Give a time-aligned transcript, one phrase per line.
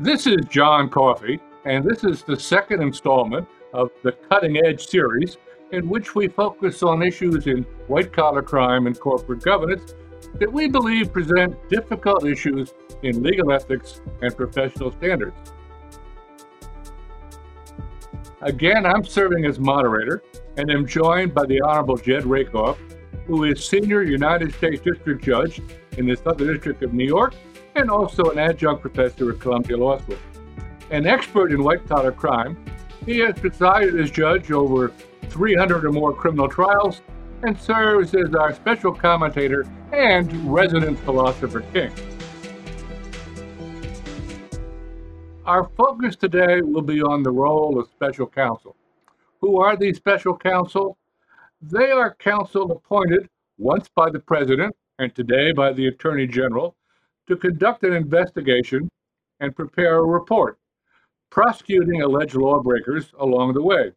[0.00, 5.38] This is John Coffee, and this is the second installment of the Cutting Edge series,
[5.72, 9.94] in which we focus on issues in white collar crime and corporate governance
[10.34, 15.34] that we believe present difficult issues in legal ethics and professional standards.
[18.42, 20.22] Again, I'm serving as moderator
[20.58, 22.78] and am joined by the Honorable Jed Rakoff,
[23.26, 25.62] who is Senior United States District Judge
[25.96, 27.32] in the Southern District of New York
[27.76, 30.16] and also an adjunct professor at Columbia Law School.
[30.90, 32.56] An expert in white collar crime,
[33.04, 34.92] he has presided as judge over
[35.24, 37.02] 300 or more criminal trials
[37.42, 41.92] and serves as our special commentator and resident philosopher king.
[45.44, 48.74] Our focus today will be on the role of special counsel.
[49.40, 50.96] Who are these special counsel?
[51.60, 56.75] They are counsel appointed once by the president and today by the attorney general
[57.28, 58.88] to conduct an investigation
[59.40, 60.58] and prepare a report,
[61.30, 63.92] prosecuting alleged lawbreakers along the way.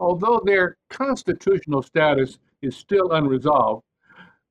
[0.00, 3.84] Although their constitutional status is still unresolved,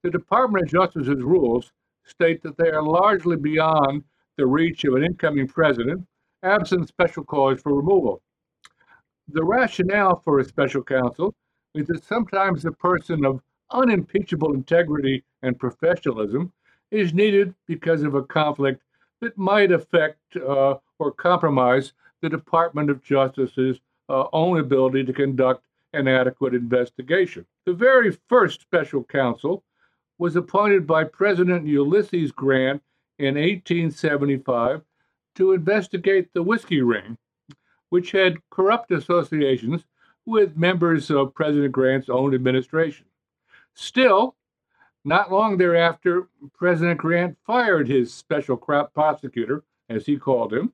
[0.04, 1.72] the Department of Justice's rules
[2.06, 4.04] state that they are largely beyond
[4.38, 6.08] the reach of an incoming president,
[6.44, 8.22] absent special cause for removal.
[9.28, 11.36] The rationale for a special counsel
[11.76, 16.52] is that sometimes a person of unimpeachable integrity and professionalism
[16.92, 18.84] is needed because of a conflict
[19.22, 25.66] that might affect uh, or compromise the Department of Justice's uh, own ability to conduct
[25.94, 27.46] an adequate investigation.
[27.66, 29.64] The very first special counsel
[30.18, 32.82] was appointed by President Ulysses Grant
[33.20, 34.82] in 1875
[35.36, 37.18] to investigate the whiskey ring,
[37.90, 39.86] which had corrupt associations
[40.26, 43.06] with members of President Grant's own administration.
[43.74, 44.36] Still,
[45.04, 50.72] not long thereafter, President Grant fired his special prosecutor, as he called him,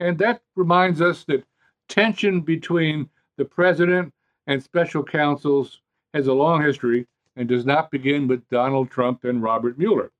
[0.00, 1.44] and that reminds us that
[1.88, 4.12] tension between the president
[4.46, 5.80] and special counsels
[6.14, 7.06] has a long history
[7.36, 10.10] and does not begin with Donald Trump and Robert Mueller.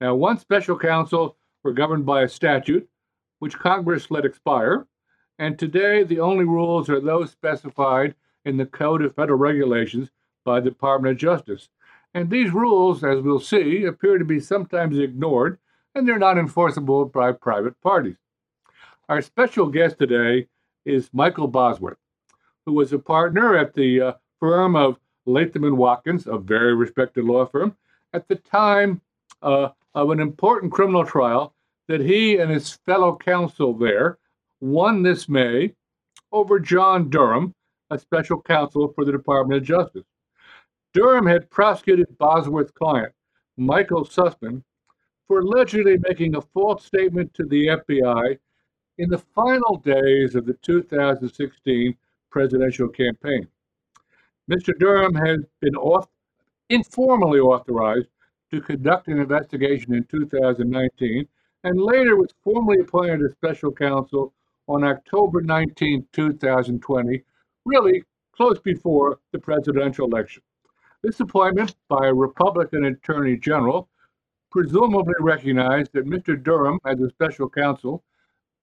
[0.00, 2.88] Now, one special counsel were governed by a statute
[3.40, 4.86] which Congress let expire,
[5.38, 8.14] and today the only rules are those specified
[8.44, 10.10] in the Code of Federal Regulations
[10.44, 11.68] by the Department of Justice.
[12.14, 15.58] And these rules, as we'll see, appear to be sometimes ignored
[15.94, 18.16] and they're not enforceable by private parties.
[19.08, 20.46] Our special guest today
[20.84, 21.98] is Michael Bosworth,
[22.66, 27.24] who was a partner at the uh, firm of Latham and Watkins, a very respected
[27.24, 27.76] law firm,
[28.12, 29.00] at the time
[29.42, 31.54] uh, of an important criminal trial
[31.88, 34.18] that he and his fellow counsel there
[34.60, 35.74] won this May
[36.32, 37.54] over John Durham,
[37.90, 40.04] a special counsel for the Department of Justice.
[40.98, 43.12] Durham had prosecuted Bosworth's client,
[43.56, 44.64] Michael Sussmann,
[45.28, 48.36] for allegedly making a false statement to the FBI
[48.98, 51.96] in the final days of the 2016
[52.30, 53.46] presidential campaign.
[54.50, 54.76] Mr.
[54.76, 56.08] Durham has been off,
[56.68, 58.08] informally authorized
[58.50, 61.28] to conduct an investigation in 2019
[61.62, 64.34] and later was formally appointed as special counsel
[64.66, 67.22] on October 19, 2020,
[67.64, 70.42] really close before the presidential election.
[71.02, 73.88] This appointment by a Republican Attorney General
[74.50, 76.42] presumably recognized that Mr.
[76.42, 78.02] Durham, as a special counsel,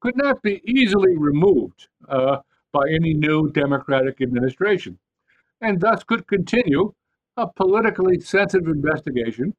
[0.01, 2.38] could not be easily removed uh,
[2.73, 5.00] by any new Democratic administration,
[5.62, 6.94] and thus could continue
[7.38, 9.53] a politically sensitive investigation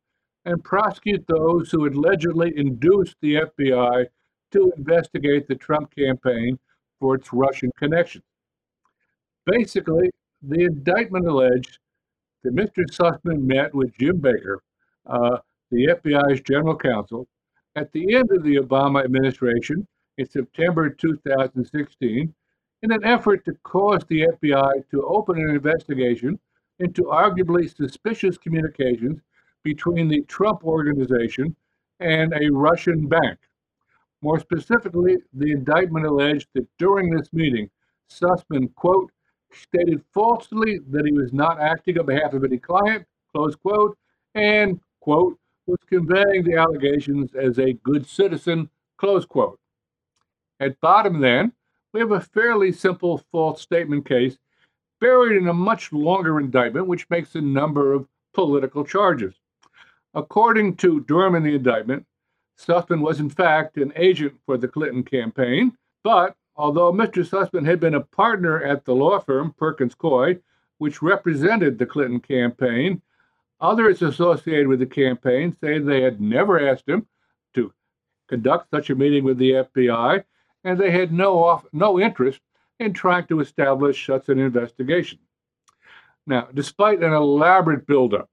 [0.45, 4.07] and prosecute those who allegedly induced the FBI
[4.53, 6.59] to investigate the Trump campaign
[7.01, 8.25] for its Russian connections.
[9.47, 10.11] Basically,
[10.43, 11.79] the indictment alleged
[12.47, 12.85] that Mr.
[12.93, 14.63] Sussman met with Jim Baker,
[15.07, 15.39] uh,
[15.71, 17.27] the FBI's general counsel,
[17.75, 19.87] at the end of the Obama administration
[20.19, 22.35] in September 2016
[22.83, 26.39] in an effort to cause the FBI to open an investigation
[26.79, 29.21] into arguably suspicious communications
[29.65, 31.57] between the Trump organization
[31.99, 33.39] and a Russian bank.
[34.23, 37.69] More specifically, the indictment alleged that during this meeting,
[38.09, 39.11] Sussman, quote,
[39.53, 43.97] stated falsely that he was not acting on behalf of any client, close quote,
[44.35, 49.59] and, quote, was conveying the allegations as a good citizen, close quote.
[50.61, 51.53] At bottom, then,
[51.93, 54.39] we have a fairly simple false statement case
[55.01, 59.35] buried in a much longer indictment, which makes a number of political charges.
[60.15, 62.07] According to Durham in the indictment,
[62.59, 67.27] Sussmann was in fact an agent for the Clinton campaign, but although Mr.
[67.27, 70.41] Sussman had been a partner at the law firm Perkins Coie,
[70.79, 73.03] which represented the Clinton campaign,
[73.61, 77.07] others associated with the campaign say they had never asked him
[77.55, 77.73] to
[78.29, 80.25] conduct such a meeting with the FBI,
[80.65, 82.41] and they had no, off, no interest
[82.79, 85.19] in trying to establish such an investigation.
[86.27, 88.29] Now, despite an elaborate buildup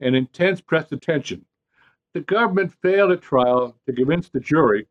[0.00, 1.44] and intense press attention,
[2.14, 4.86] the government failed at trial to convince the jury,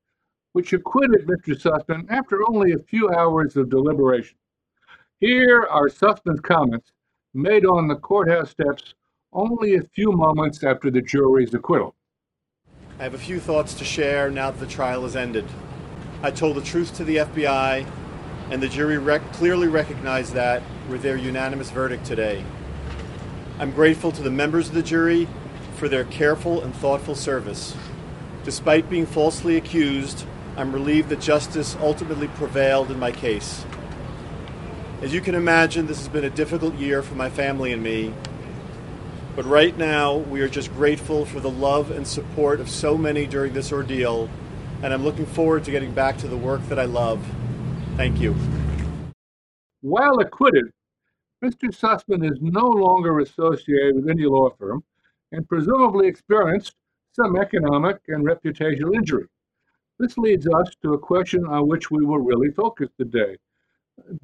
[0.54, 1.60] which acquitted Mr.
[1.60, 4.38] Sussman after only a few hours of deliberation.
[5.20, 6.92] Here are Sussman's comments
[7.34, 8.94] made on the courthouse steps
[9.34, 11.96] only a few moments after the jury's acquittal.
[13.00, 15.46] I have a few thoughts to share now that the trial has ended.
[16.22, 17.86] I told the truth to the FBI,
[18.52, 22.46] and the jury rec- clearly recognized that with their unanimous verdict today.
[23.58, 25.28] I'm grateful to the members of the jury
[25.76, 27.76] for their careful and thoughtful service.
[28.44, 33.66] Despite being falsely accused, I'm relieved that justice ultimately prevailed in my case.
[35.02, 38.14] As you can imagine, this has been a difficult year for my family and me,
[39.36, 43.26] but right now, we are just grateful for the love and support of so many
[43.26, 44.30] during this ordeal,
[44.84, 47.26] and I'm looking forward to getting back to the work that I love.
[47.98, 48.36] Thank you.
[49.82, 50.66] While acquitted,
[51.44, 51.76] Mr.
[51.76, 54.84] Sussman is no longer associated with any law firm
[55.32, 56.76] and presumably experienced
[57.14, 59.26] some economic and reputational injury.
[60.00, 63.38] This leads us to a question on which we will really focus today.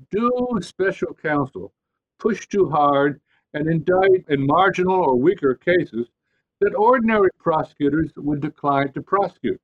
[0.10, 1.74] Do special counsel
[2.18, 3.22] push too hard
[3.54, 6.08] and indict in marginal or weaker cases
[6.60, 9.62] that ordinary prosecutors would decline to prosecute.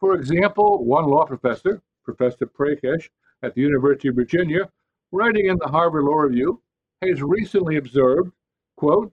[0.00, 3.08] For example, one law professor, Professor Prakash
[3.42, 4.68] at the University of Virginia,
[5.12, 6.60] writing in the Harvard Law Review,
[7.02, 8.32] has recently observed,
[8.76, 9.12] quote,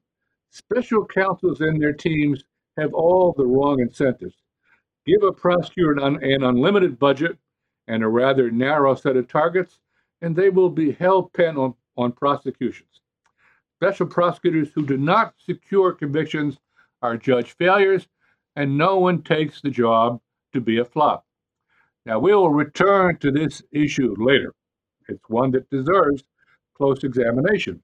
[0.50, 2.44] special counsels and their teams
[2.78, 4.36] have all the wrong incentives.
[5.06, 7.38] Give a prosecutor an, an unlimited budget
[7.88, 9.80] and a rather narrow set of targets,
[10.22, 13.02] and they will be hell bent on, on prosecutions.
[13.78, 16.58] Special prosecutors who do not secure convictions
[17.02, 18.08] are judge failures,
[18.56, 20.20] and no one takes the job
[20.54, 21.26] to be a flop.
[22.06, 24.54] Now, we will return to this issue later.
[25.08, 26.24] It's one that deserves
[26.76, 27.82] close examination.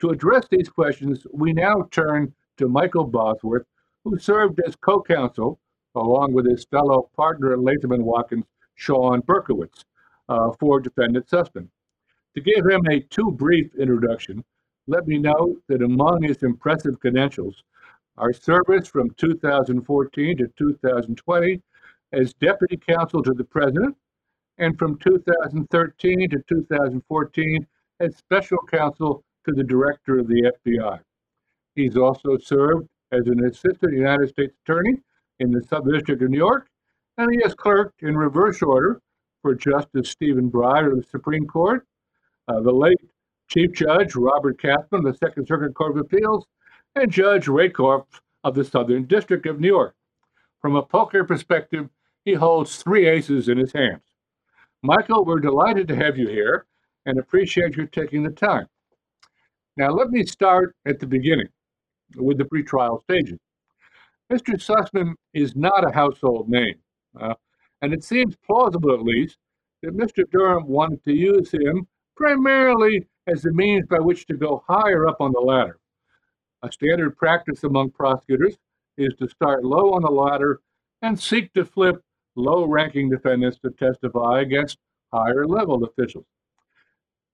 [0.00, 3.66] To address these questions, we now turn to Michael Bosworth,
[4.04, 5.60] who served as co counsel
[5.94, 8.44] along with his fellow partner at Latham and Watkins,
[8.74, 9.84] Sean Berkowitz,
[10.28, 11.68] uh, for defendant Sussman.
[12.34, 14.44] To give him a too brief introduction,
[14.86, 17.62] let me note that among his impressive credentials
[18.16, 21.62] are service from 2014 to 2020
[22.12, 23.96] as deputy counsel to the president,
[24.58, 27.66] and from 2013 to 2014
[28.00, 31.00] as special counsel to the director of the FBI.
[31.74, 34.96] He's also served as an assistant United States attorney
[35.40, 36.68] in the Southern District of New York,
[37.18, 39.00] and he has clerked in reverse order
[39.42, 41.86] for Justice Stephen Breyer of the Supreme Court,
[42.46, 43.00] uh, the late
[43.48, 46.46] Chief Judge Robert Katzmann of the Second Circuit Court of Appeals,
[46.94, 48.06] and Judge Rakoff
[48.44, 49.94] of the Southern District of New York.
[50.60, 51.88] From a poker perspective,
[52.24, 54.02] he holds three aces in his hands.
[54.82, 56.66] Michael, we're delighted to have you here
[57.06, 58.66] and appreciate your taking the time.
[59.76, 61.48] Now, let me start at the beginning
[62.16, 63.38] with the pretrial stages.
[64.30, 64.54] Mr.
[64.54, 66.78] Sussman is not a household name,
[67.20, 67.34] uh,
[67.82, 69.38] and it seems plausible, at least,
[69.82, 70.24] that Mr.
[70.30, 71.86] Durham wanted to use him
[72.16, 75.78] primarily as a means by which to go higher up on the ladder.
[76.62, 78.56] A standard practice among prosecutors
[78.98, 80.60] is to start low on the ladder
[81.02, 81.96] and seek to flip
[82.36, 84.78] low ranking defendants to testify against
[85.12, 86.26] higher level officials.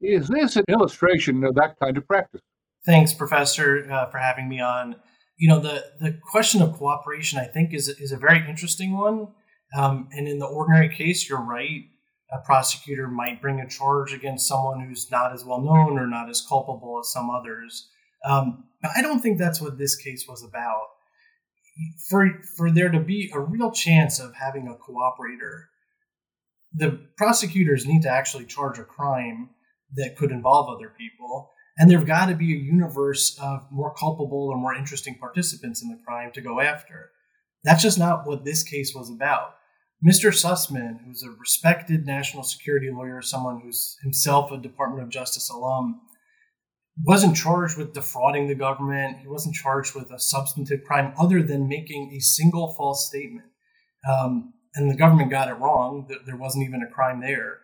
[0.00, 2.42] Is this an illustration of that kind of practice?
[2.84, 4.96] Thanks, Professor, uh, for having me on.
[5.36, 9.28] You know, the, the question of cooperation, I think, is, is a very interesting one.
[9.76, 11.84] Um, and in the ordinary case, you're right
[12.32, 16.28] a prosecutor might bring a charge against someone who's not as well known or not
[16.28, 17.88] as culpable as some others.
[18.24, 20.86] Um, but I don't think that's what this case was about.
[22.08, 25.66] For for there to be a real chance of having a cooperator,
[26.72, 29.50] the prosecutors need to actually charge a crime
[29.94, 34.48] that could involve other people, and there've got to be a universe of more culpable
[34.48, 37.10] or more interesting participants in the crime to go after.
[37.64, 39.56] That's just not what this case was about.
[40.04, 40.30] Mr.
[40.30, 46.00] Sussman, who's a respected national security lawyer, someone who's himself a Department of Justice alum,
[47.04, 49.18] wasn't charged with defrauding the government.
[49.20, 53.46] He wasn't charged with a substantive crime other than making a single false statement.
[54.08, 56.08] Um, and the government got it wrong.
[56.26, 57.60] There wasn't even a crime there.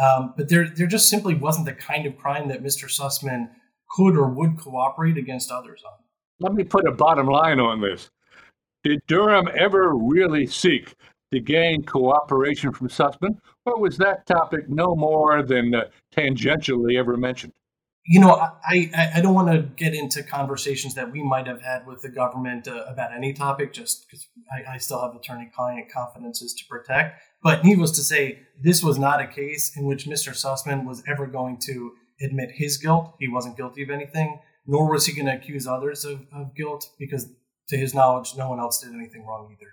[0.00, 2.84] Um, but there, there just simply wasn't the kind of crime that Mr.
[2.84, 3.50] Sussman
[3.90, 5.92] could or would cooperate against others on.
[6.40, 8.10] Let me put a bottom line on this.
[8.82, 10.94] Did Durham ever really seek
[11.32, 15.84] to gain cooperation from Sussman, or was that topic no more than uh,
[16.14, 17.52] tangentially ever mentioned?
[18.06, 21.62] You know, I, I, I don't want to get into conversations that we might have
[21.62, 25.90] had with the government uh, about any topic, just because I, I still have attorney-client
[25.90, 27.22] confidences to protect.
[27.42, 30.32] But needless to say, this was not a case in which Mr.
[30.32, 33.14] Sussman was ever going to admit his guilt.
[33.18, 36.90] He wasn't guilty of anything, nor was he going to accuse others of, of guilt,
[36.98, 37.30] because
[37.68, 39.70] to his knowledge, no one else did anything wrong either.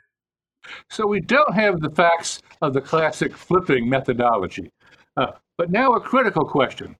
[0.89, 4.71] So we don't have the facts of the classic flipping methodology.
[5.17, 6.95] Uh, but now a critical question.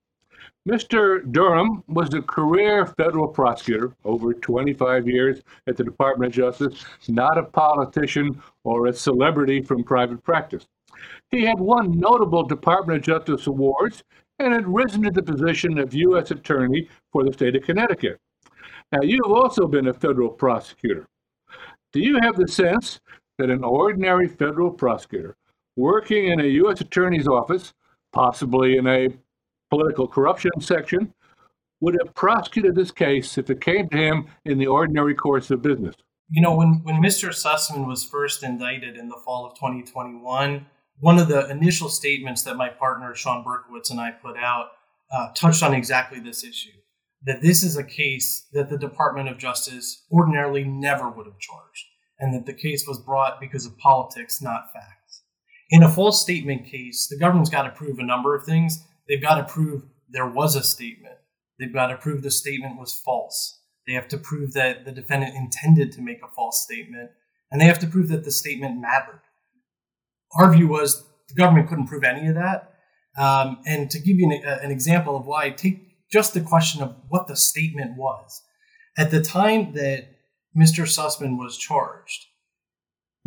[0.70, 1.30] Mr.
[1.32, 7.40] Durham was a career federal prosecutor over 25 years at the Department of Justice, not
[7.40, 10.68] a politician or a celebrity from private practice.
[11.32, 14.04] He had won notable Department of Justice awards
[14.38, 16.30] and had risen to the position of U.S.
[16.30, 18.20] Attorney for the state of Connecticut.
[18.92, 21.08] Now, you've also been a federal prosecutor.
[21.92, 23.00] Do you have the sense
[23.40, 25.36] that an ordinary federal prosecutor
[25.76, 26.82] working in a U.S.
[26.82, 27.74] Attorney's office,
[28.14, 29.10] possibly in a
[29.72, 31.14] political corruption section,
[31.80, 35.64] would have prosecuted this case if it came to him in the ordinary course of
[35.64, 35.96] business.
[36.30, 37.30] You know, when, when Mr.
[37.30, 40.66] Sussman was first indicted in the fall of 2021,
[41.00, 44.68] one of the initial statements that my partner Sean Berkowitz and I put out
[45.12, 46.70] uh, touched on exactly this issue
[47.24, 51.86] that this is a case that the Department of Justice ordinarily never would have charged,
[52.20, 55.22] and that the case was brought because of politics, not facts.
[55.70, 59.22] In a false statement case, the government's got to prove a number of things, They've
[59.22, 61.16] got to prove there was a statement.
[61.60, 63.60] They've got to prove the statement was false.
[63.86, 67.12] They have to prove that the defendant intended to make a false statement,
[67.52, 69.20] and they have to prove that the statement mattered.
[70.40, 72.76] Our view was the government couldn't prove any of that.
[73.18, 76.82] Um, and to give you an, uh, an example of why, take just the question
[76.82, 78.42] of what the statement was.
[78.98, 80.08] At the time that
[80.58, 80.86] Mr.
[80.86, 82.28] Sussman was charged,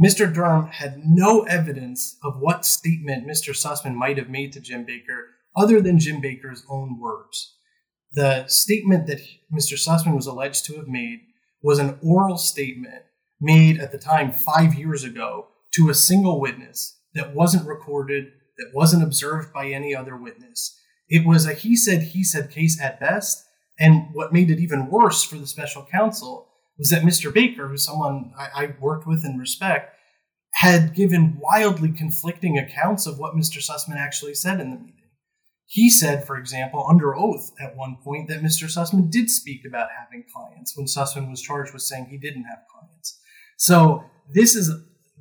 [0.03, 0.33] Mr.
[0.33, 3.51] Durham had no evidence of what statement Mr.
[3.51, 7.57] Sussman might have made to Jim Baker other than Jim Baker's own words.
[8.13, 9.21] The statement that
[9.53, 9.75] Mr.
[9.75, 11.21] Sussman was alleged to have made
[11.63, 13.03] was an oral statement
[13.41, 18.71] made at the time five years ago to a single witness that wasn't recorded, that
[18.73, 20.79] wasn't observed by any other witness.
[21.09, 23.45] It was a he said, he said case at best.
[23.79, 27.33] And what made it even worse for the special counsel was that Mr.
[27.33, 29.97] Baker, who's someone I, I worked with and respect,
[30.55, 33.59] had given wildly conflicting accounts of what Mr.
[33.59, 35.04] Sussman actually said in the meeting.
[35.67, 38.65] He said, for example, under oath at one point that Mr.
[38.65, 42.59] Sussman did speak about having clients when Sussman was charged with saying he didn't have
[42.71, 43.21] clients.
[43.57, 44.71] So this is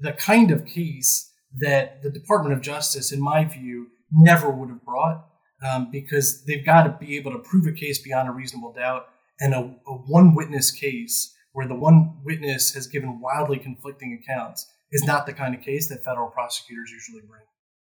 [0.02, 4.84] the kind of case that the Department of Justice, in my view, never would have
[4.84, 5.26] brought
[5.66, 9.08] um, because they've got to be able to prove a case beyond a reasonable doubt.
[9.40, 14.68] And a, a one witness case where the one witness has given wildly conflicting accounts
[14.92, 17.42] is not the kind of case that federal prosecutors usually bring.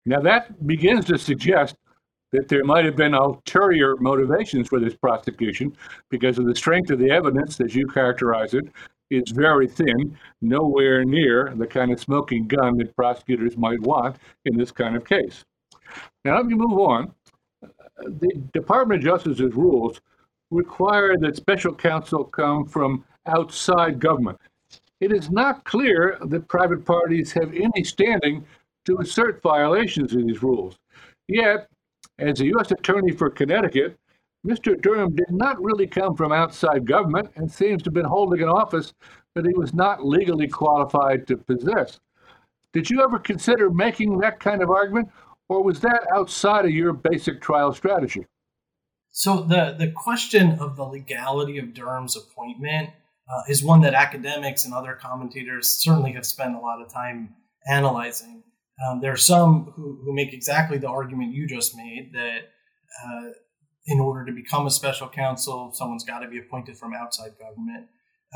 [0.06, 1.76] Now, that begins to suggest
[2.34, 5.74] that there might have been ulterior motivations for this prosecution
[6.10, 8.66] because of the strength of the evidence, as you characterize it,
[9.12, 14.58] is very thin, nowhere near the kind of smoking gun that prosecutors might want in
[14.58, 15.46] this kind of case.
[16.26, 17.14] Now, let me move on.
[17.98, 20.02] The Department of Justice's rules
[20.50, 24.40] require that special counsel come from outside government.
[25.00, 28.44] It is not clear that private parties have any standing
[28.86, 30.80] to assert violations of these rules.
[31.28, 31.68] Yet,
[32.30, 32.72] as a U.S.
[32.72, 33.98] Attorney for Connecticut,
[34.46, 34.80] Mr.
[34.80, 38.50] Durham did not really come from outside government and seems to have been holding an
[38.50, 38.94] office
[39.36, 42.00] that he was not legally qualified to possess.
[42.74, 45.10] Did you ever consider making that kind of argument,
[45.48, 48.26] or was that outside of your basic trial strategy?
[49.12, 52.90] So, the, the question of the legality of Durham's appointment
[53.32, 57.36] uh, is one that academics and other commentators certainly have spent a lot of time
[57.68, 58.44] analyzing.
[58.82, 62.40] Um, there are some who, who make exactly the argument you just made that
[63.04, 63.30] uh,
[63.86, 67.88] in order to become a special counsel, someone's got to be appointed from outside government.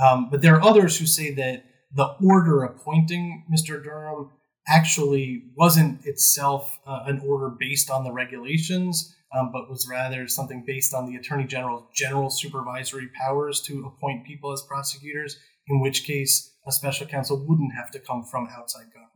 [0.03, 1.63] Um, but there are others who say that
[1.93, 3.83] the order appointing Mr.
[3.83, 4.29] Durham
[4.67, 10.63] actually wasn't itself uh, an order based on the regulations, um, but was rather something
[10.65, 16.03] based on the Attorney General's general supervisory powers to appoint people as prosecutors, in which
[16.03, 19.06] case a special counsel wouldn't have to come from outside government.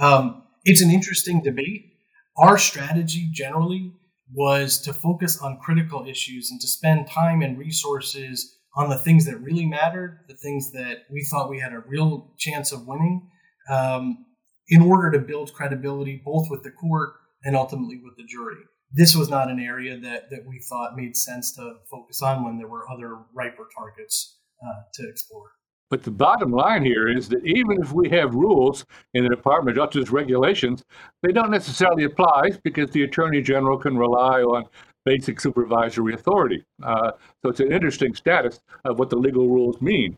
[0.00, 1.92] Um, it's an interesting debate.
[2.36, 3.92] Our strategy generally
[4.32, 9.24] was to focus on critical issues and to spend time and resources on the things
[9.26, 13.28] that really mattered, the things that we thought we had a real chance of winning,
[13.70, 14.24] um,
[14.68, 18.56] in order to build credibility both with the court and ultimately with the jury.
[18.90, 22.58] This was not an area that, that we thought made sense to focus on when
[22.58, 25.50] there were other riper targets uh, to explore.
[25.90, 29.78] But the bottom line here is that even if we have rules in the Department
[29.78, 30.82] of Justice regulations,
[31.22, 34.64] they don't necessarily apply because the Attorney General can rely on
[35.04, 36.64] basic supervisory authority.
[36.82, 37.12] Uh,
[37.42, 40.16] so it's an interesting status of what the legal rules mean.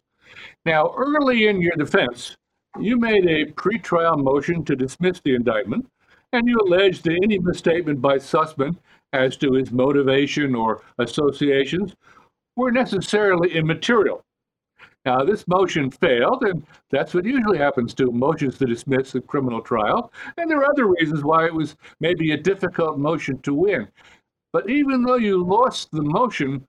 [0.64, 2.36] Now, early in your defense,
[2.78, 5.86] you made a pretrial motion to dismiss the indictment,
[6.32, 8.76] and you alleged that any misstatement by Sussman
[9.12, 11.94] as to his motivation or associations
[12.56, 14.22] were necessarily immaterial.
[15.06, 19.60] Now, this motion failed, and that's what usually happens to motions to dismiss a criminal
[19.60, 20.12] trial.
[20.36, 23.86] And there are other reasons why it was maybe a difficult motion to win.
[24.52, 26.66] But even though you lost the motion,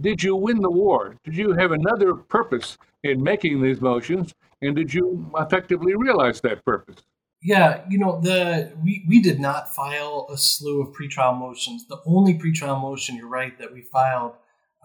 [0.00, 1.16] did you win the war?
[1.24, 4.32] Did you have another purpose in making these motions?
[4.62, 7.04] And did you effectively realize that purpose?
[7.42, 11.86] Yeah, you know, the we, we did not file a slew of pretrial motions.
[11.86, 14.32] The only pretrial motion, you're right, that we filed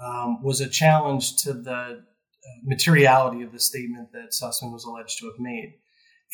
[0.03, 1.96] um, was a challenge to the uh,
[2.63, 5.75] materiality of the statement that Sussman was alleged to have made.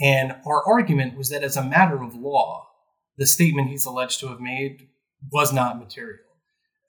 [0.02, 2.68] And our argument was that as a matter of law,
[3.18, 4.90] the statement he's alleged to have made
[5.32, 6.20] was not material.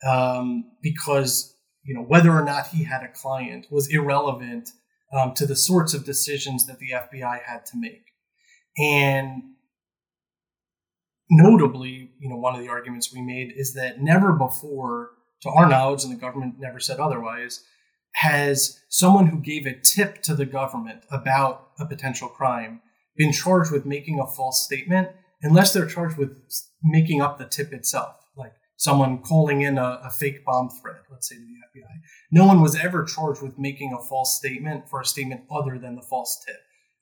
[0.06, 1.54] Um, because,
[1.85, 4.71] you know, whether or not he had a client was irrelevant
[5.12, 8.06] um, to the sorts of decisions that the FBI had to make.
[8.78, 9.42] And
[11.30, 15.11] notably, you know, one of the arguments we made is that never before,
[15.42, 17.64] to our knowledge, and the government never said otherwise,
[18.20, 22.80] has someone who gave a tip to the government about a potential crime
[23.16, 25.08] been charged with making a false statement
[25.42, 26.38] unless they're charged with
[26.82, 31.28] making up the tip itself, like someone calling in a, a fake bomb threat, let's
[31.28, 32.00] say to the FBI.
[32.30, 35.94] No one was ever charged with making a false statement for a statement other than
[35.94, 36.56] the false tip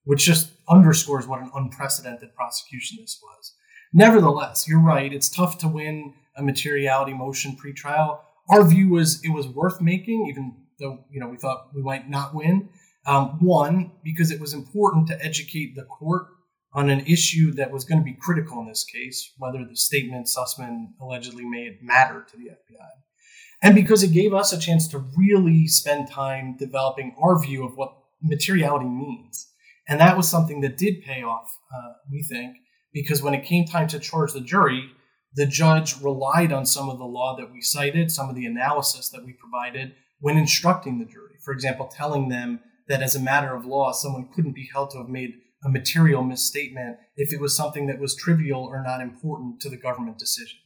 [0.04, 3.54] which just underscores what an unprecedented prosecution this was.
[3.92, 5.12] Nevertheless, you're right.
[5.12, 8.20] It's tough to win a materiality motion pretrial.
[8.48, 12.08] Our view was it was worth making, even though you know we thought we might
[12.08, 12.68] not win.
[13.06, 16.28] Um, one, because it was important to educate the court
[16.72, 20.26] on an issue that was going to be critical in this case, whether the statement
[20.26, 22.88] Sussman allegedly made mattered to the FBI.
[23.62, 27.76] And because it gave us a chance to really spend time developing our view of
[27.76, 29.50] what materiality means.
[29.88, 32.56] And that was something that did pay off, uh, we think,
[32.92, 34.90] because when it came time to charge the jury,
[35.34, 39.08] the judge relied on some of the law that we cited, some of the analysis
[39.10, 41.34] that we provided when instructing the jury.
[41.44, 44.98] For example, telling them that as a matter of law, someone couldn't be held to
[44.98, 49.60] have made a material misstatement if it was something that was trivial or not important
[49.60, 50.56] to the government decision.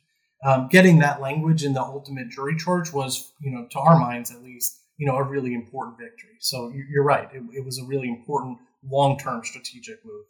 [0.44, 4.30] Um, getting that language in the ultimate jury charge was, you know, to our minds
[4.30, 6.36] at least, you know, a really important victory.
[6.38, 10.26] So you're right; it, it was a really important long term strategic move.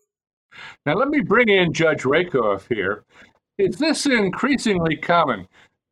[0.86, 3.04] Now, let me bring in Judge Rakoff here.
[3.58, 5.48] Is this increasingly common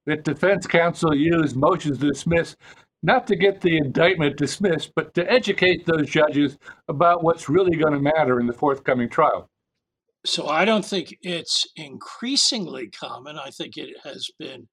[0.07, 2.57] that defense counsel use motions to dismiss
[3.03, 7.93] not to get the indictment dismissed, but to educate those judges about what's really going
[7.93, 9.49] to matter in the forthcoming trial?
[10.25, 13.39] So I don't think it's increasingly common.
[13.39, 14.69] I think it has been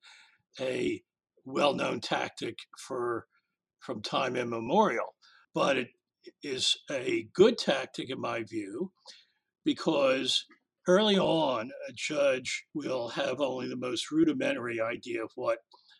[0.59, 1.01] a
[1.45, 3.27] well-known tactic for
[3.79, 5.13] from time immemorial,
[5.53, 5.89] but it
[6.41, 8.91] is a good tactic, in my view,
[9.65, 10.45] because
[10.87, 15.59] early on, a judge will have only the most rudimentary idea of what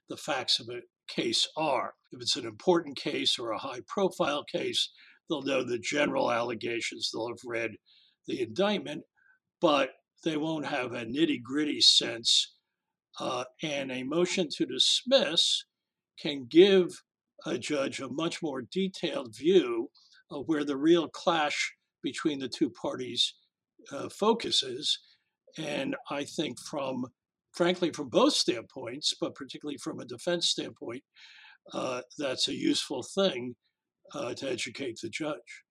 [0.09, 0.79] the facts of a
[1.15, 1.93] case are.
[2.11, 4.89] If it's an important case or a high profile case,
[5.29, 7.71] they'll know the general allegations, they'll have read
[8.27, 9.03] the indictment,
[9.61, 9.91] but
[10.23, 12.55] they won't have a nitty gritty sense.
[13.19, 15.65] Uh, and a motion to dismiss
[16.19, 16.87] can give
[17.45, 19.89] a judge a much more detailed view
[20.31, 23.35] of where the real clash between the two parties
[23.91, 24.97] uh, focuses.
[25.57, 27.05] And I think from,
[27.53, 31.03] frankly, from both standpoints, but particularly from a defense standpoint,
[31.73, 33.55] uh, that's a useful thing
[34.13, 35.63] uh, to educate the judge.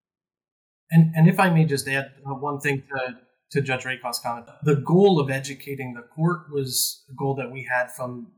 [0.90, 3.16] And, and if I may just add uh, one thing to,
[3.52, 7.66] to Judge Rakoff's comment, the goal of educating the court was a goal that we
[7.70, 8.28] had from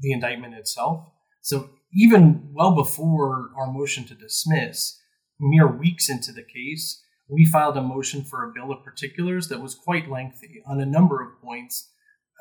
[0.00, 1.04] the indictment itself.
[1.40, 5.00] So even well before our motion to dismiss,
[5.40, 9.60] mere weeks into the case, we filed a motion for a bill of particulars that
[9.60, 11.90] was quite lengthy on a number of points,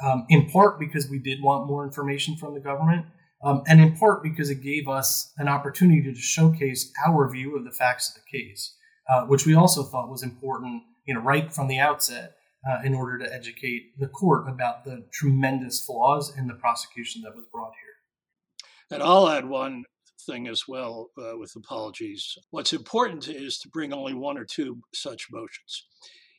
[0.04, 3.06] um, in part because we did want more information from the government,
[3.44, 7.64] um, and in part because it gave us an opportunity to showcase our view of
[7.64, 8.76] the facts of the case,
[9.10, 12.34] uh, which we also thought was important, you know, right from the outset.
[12.68, 17.34] Uh, in order to educate the court about the tremendous flaws in the prosecution that
[17.34, 18.98] was brought here.
[18.98, 19.86] And I'll add one
[20.28, 22.38] thing as well, uh, with apologies.
[22.52, 25.86] What's important is to bring only one or two such motions.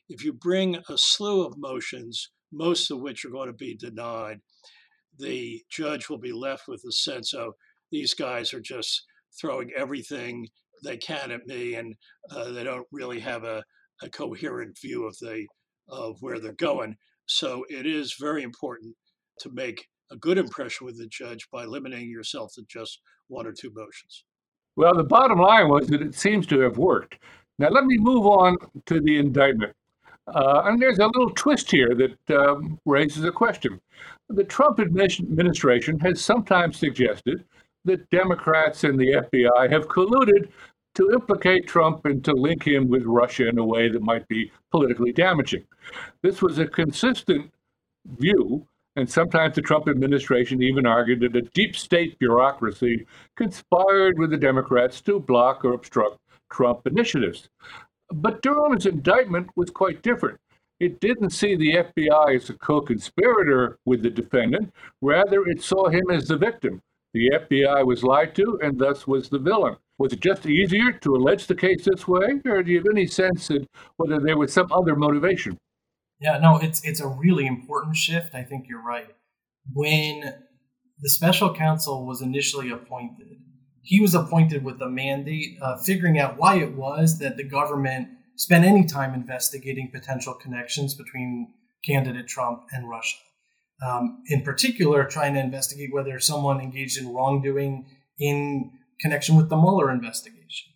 [0.07, 4.39] If you bring a slew of motions, most of which are going to be denied,
[5.17, 7.53] the judge will be left with a sense of
[7.91, 9.03] these guys are just
[9.39, 10.47] throwing everything
[10.83, 11.95] they can at me, and
[12.31, 13.63] uh, they don't really have a,
[14.01, 15.45] a coherent view of the
[15.89, 16.95] of where they're going.
[17.25, 18.95] So it is very important
[19.39, 23.53] to make a good impression with the judge by limiting yourself to just one or
[23.53, 24.23] two motions.
[24.75, 27.19] Well, the bottom line was that it seems to have worked.
[27.57, 29.73] Now, let me move on to the indictment.
[30.33, 33.79] Uh, and there's a little twist here that um, raises a question.
[34.29, 37.43] The Trump administration has sometimes suggested
[37.85, 40.49] that Democrats and the FBI have colluded
[40.95, 44.51] to implicate Trump and to link him with Russia in a way that might be
[44.71, 45.63] politically damaging.
[46.21, 47.51] This was a consistent
[48.17, 54.29] view, and sometimes the Trump administration even argued that a deep state bureaucracy conspired with
[54.29, 56.17] the Democrats to block or obstruct
[56.49, 57.49] Trump initiatives.
[58.11, 60.39] But Durham's indictment was quite different.
[60.79, 65.89] It didn't see the FBI as a co conspirator with the defendant, rather, it saw
[65.89, 66.81] him as the victim.
[67.13, 69.75] The FBI was lied to and thus was the villain.
[69.97, 73.07] Was it just easier to allege the case this way, or do you have any
[73.07, 73.67] sense that
[73.97, 75.57] whether there was some other motivation?
[76.21, 78.33] Yeah, no, it's it's a really important shift.
[78.33, 79.13] I think you're right.
[79.73, 80.33] When
[80.99, 83.39] the special counsel was initially appointed,
[83.89, 88.07] he was appointed with the mandate of figuring out why it was that the government
[88.35, 91.51] spent any time investigating potential connections between
[91.83, 93.17] candidate Trump and Russia.
[93.83, 97.87] Um, in particular, trying to investigate whether someone engaged in wrongdoing
[98.19, 98.69] in
[99.01, 100.71] connection with the Mueller investigation.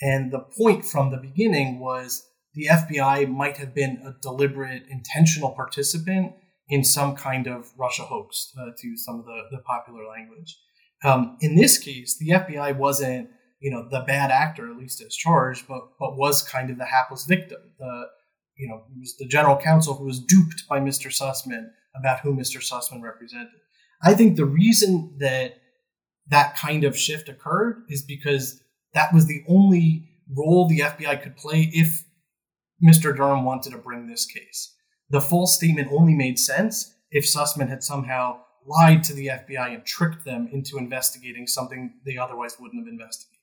[0.00, 5.52] And the point from the beginning was the FBI might have been a deliberate, intentional
[5.52, 6.32] participant
[6.68, 10.58] in some kind of Russia hoax, uh, to some of the, the popular language.
[11.04, 13.30] Um, in this case, the FBI wasn't,
[13.60, 16.86] you know, the bad actor, at least as charged, but but was kind of the
[16.86, 17.58] hapless victim.
[17.78, 18.06] The,
[18.56, 21.08] you know, it was the general counsel who was duped by Mr.
[21.08, 22.58] Sussman about who Mr.
[22.58, 23.60] Sussman represented.
[24.02, 25.58] I think the reason that
[26.28, 28.62] that kind of shift occurred is because
[28.94, 32.04] that was the only role the FBI could play if
[32.82, 33.16] Mr.
[33.16, 34.74] Durham wanted to bring this case.
[35.10, 39.84] The false statement only made sense if Sussman had somehow lied to the FBI and
[39.84, 43.36] tricked them into investigating something they otherwise wouldn't have investigated.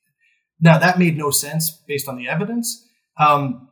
[0.60, 2.86] Now, that made no sense based on the evidence.
[3.18, 3.68] Um,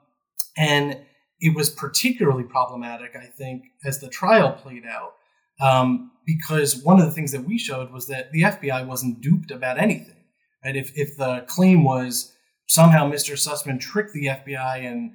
[0.57, 0.99] and
[1.41, 5.15] it was particularly problematic, I think, as the trial played out,
[5.61, 9.51] um, because one of the things that we showed was that the FBI wasn't duped
[9.51, 10.17] about anything.
[10.65, 10.77] Right?
[10.77, 12.33] If, if the claim was
[12.67, 13.35] somehow Mr.
[13.35, 15.13] Sussman tricked the FBI and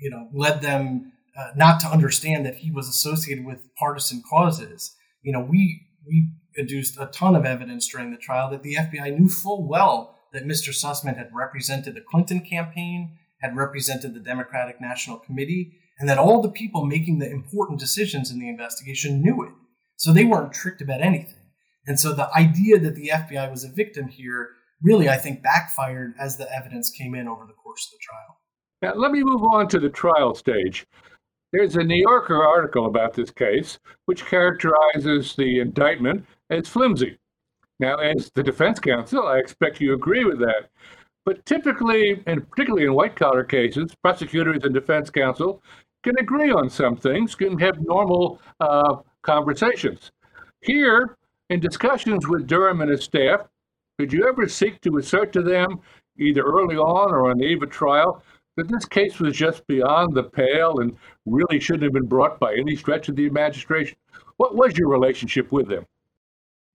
[0.00, 4.96] you know led them uh, not to understand that he was associated with partisan causes,
[5.22, 9.18] you know, we we adduced a ton of evidence during the trial that the FBI
[9.18, 10.70] knew full well that Mr.
[10.70, 16.40] Sussman had represented the Clinton campaign, had represented the Democratic National Committee, and that all
[16.40, 19.52] the people making the important decisions in the investigation knew it.
[19.96, 21.34] So they weren't tricked about anything.
[21.86, 24.50] And so the idea that the FBI was a victim here
[24.82, 28.40] really, I think, backfired as the evidence came in over the course of the trial.
[28.82, 30.86] Now, let me move on to the trial stage.
[31.52, 37.18] There's a New Yorker article about this case, which characterizes the indictment as flimsy.
[37.80, 40.70] Now, as the defense counsel, I expect you agree with that.
[41.24, 45.60] But typically, and particularly in white collar cases, prosecutors and defense counsel
[46.04, 50.12] can agree on some things, can have normal uh, conversations.
[50.60, 51.16] Here,
[51.48, 53.40] in discussions with Durham and his staff,
[53.98, 55.80] did you ever seek to assert to them,
[56.18, 58.22] either early on or on the eve of trial,
[58.56, 62.54] that this case was just beyond the pale and really shouldn't have been brought by
[62.54, 63.96] any stretch of the administration.
[64.36, 65.86] What was your relationship with them?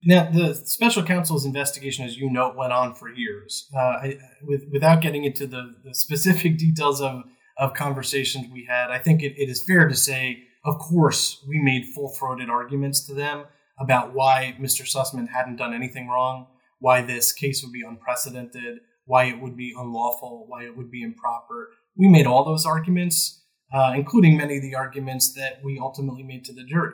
[0.04, 3.68] Now, the special counsel's investigation, as you know, went on for years.
[3.74, 7.24] Uh, I, with, without getting into the, the, specific details of,
[7.56, 11.58] of conversations we had, I think it, it is fair to say, of course, we
[11.60, 13.46] made full throated arguments to them
[13.78, 14.82] about why Mr.
[14.82, 16.46] Sussman hadn't done anything wrong,
[16.78, 21.02] why this case would be unprecedented, why it would be unlawful, why it would be
[21.02, 21.70] improper.
[21.96, 23.42] We made all those arguments,
[23.72, 26.92] uh, including many of the arguments that we ultimately made to the jury.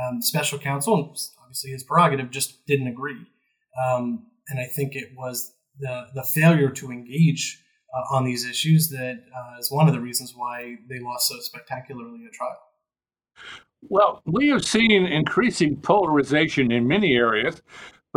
[0.00, 3.26] Um, special counsel, obviously his prerogative, just didn't agree.
[3.84, 7.62] Um, and I think it was the, the failure to engage
[7.94, 11.34] uh, on these issues that uh, is one of the reasons why they lost so
[11.40, 12.58] spectacularly at trial.
[13.82, 17.62] Well, we have seen increasing polarization in many areas,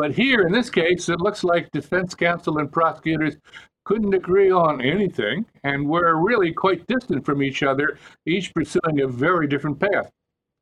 [0.02, 3.38] but here, in this case, it looks like defense counsel and prosecutors
[3.86, 9.08] couldn't agree on anything and were really quite distant from each other, each pursuing a
[9.08, 10.10] very different path.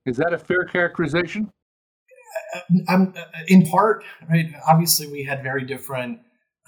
[0.06, 1.50] Is that a fair characterization?
[2.90, 3.14] Um,
[3.48, 4.52] in part, right?
[4.68, 6.20] Obviously, we had very different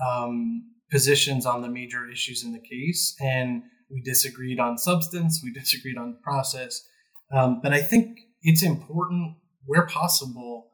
[0.10, 5.52] um, positions on the major issues in the case, and we disagreed on substance, we
[5.60, 6.88] disagreed on process.
[7.34, 10.71] Um, but I think it's important, where possible,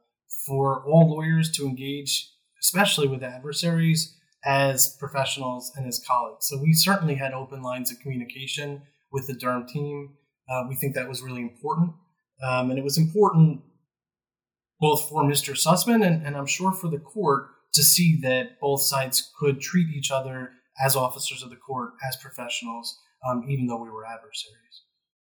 [0.48, 2.32] for all lawyers to engage,
[2.62, 6.48] especially with adversaries, as professionals and as colleagues.
[6.48, 10.14] So we certainly had open lines of communication with the Durham team.
[10.50, 11.92] Uh, we think that was really important.
[12.42, 13.62] Um, and it was important
[14.80, 15.54] both for Mr.
[15.54, 19.88] Sussman and, and I'm sure for the court to see that both sides could treat
[19.96, 24.84] each other as officers of the court, as professionals, um, even though we were adversaries.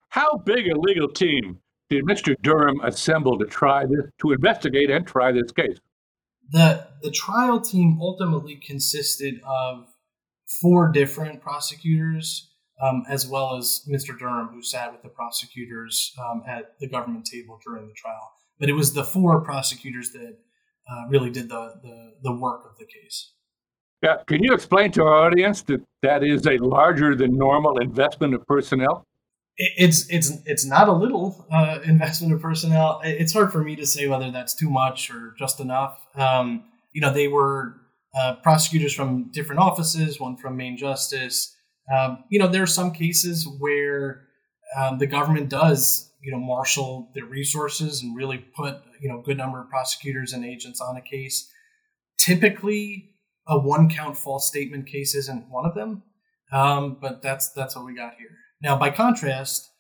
[0.10, 1.60] How big a legal team
[1.92, 2.36] Mr.
[2.42, 5.78] Durham assemble to try this, to investigate and try this case?
[6.52, 9.88] The the trial team ultimately consisted of
[10.62, 14.18] four different prosecutors, um, as well as Mr.
[14.18, 18.32] Durham, who sat with the prosecutors um, at the government table during the trial.
[18.60, 20.38] But it was the four prosecutors that
[20.92, 23.34] uh, really did the, the the work of the case.
[24.02, 28.34] Yeah, can you explain to our audience that that is a larger than normal investment
[28.34, 29.06] of personnel?
[29.60, 33.02] It's it's it's not a little uh, investment of personnel.
[33.04, 36.00] It's hard for me to say whether that's too much or just enough.
[36.16, 37.76] Um, you know, they were
[38.18, 41.56] uh, prosecutors from different offices, one from Main Justice.
[41.94, 44.24] Um, you know, there are some cases where
[44.78, 49.24] um, the government does, you know, marshal their resources and really put, you know, a
[49.24, 51.52] good number of prosecutors and agents on a case.
[52.18, 53.12] Typically,
[53.48, 56.04] a one count false statement case isn't one of them,
[56.52, 58.38] um, but that's that's what we got here.
[58.62, 59.72] Now, by contrast,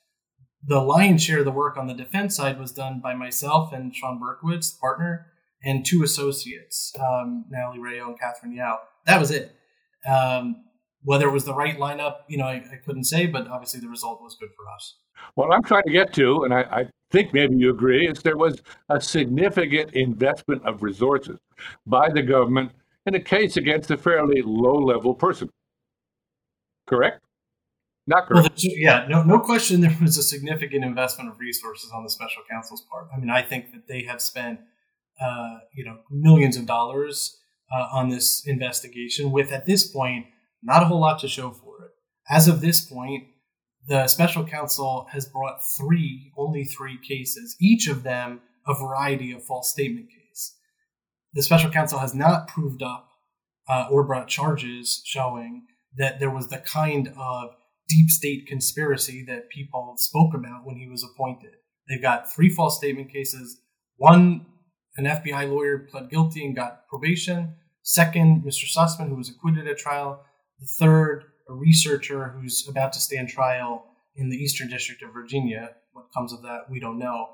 [0.66, 3.96] the lion's share of the work on the defense side was done by myself and
[3.96, 5.28] Sean Berkowitz, partner,
[5.64, 8.80] and two associates, um, Natalie Rayo and Catherine Yao.
[9.06, 9.56] That was it.
[10.08, 10.64] Um,
[11.04, 13.90] whether it was the right lineup, you know, I, I, couldn't say, but obviously the
[13.90, 14.96] result was good for us.
[15.36, 18.38] What I'm trying to get to, and I, I think maybe you agree, is there
[18.38, 21.38] was a significant investment of resources
[21.86, 22.72] by the government
[23.06, 25.50] in a case against a fairly low level person.
[26.88, 27.22] Correct?
[28.10, 28.50] Not correct.
[28.64, 29.82] Well, yeah, no, no question.
[29.82, 33.08] There was a significant investment of resources on the special counsel's part.
[33.16, 34.62] I mean, I think that they have spent,
[35.22, 37.38] uh, you know, millions of dollars
[37.72, 40.26] uh, on this investigation, with at this point
[40.64, 41.92] not a whole lot to show for it.
[42.28, 43.26] As of this point,
[43.88, 49.44] the special counsel has brought three, only three cases, each of them a variety of
[49.44, 50.56] false statement case.
[51.34, 53.08] The special counsel has not proved up
[53.68, 57.52] uh, or brought charges showing that there was the kind of
[57.90, 61.52] deep state conspiracy that people spoke about when he was appointed.
[61.90, 63.60] They've got three false statement cases.
[63.98, 64.46] One,
[64.96, 67.56] an FBI lawyer pled guilty and got probation.
[67.82, 68.72] Second, Mr.
[68.72, 70.24] Sussman, who was acquitted at trial.
[70.60, 75.72] The third, a researcher who's about to stand trial in the Eastern District of Virginia.
[75.94, 77.30] What comes of that, we don't know.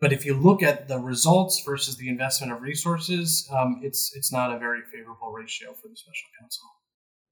[0.00, 4.32] But if you look at the results versus the investment of resources, um, it's it's
[4.32, 6.64] not a very favorable ratio for the special counsel.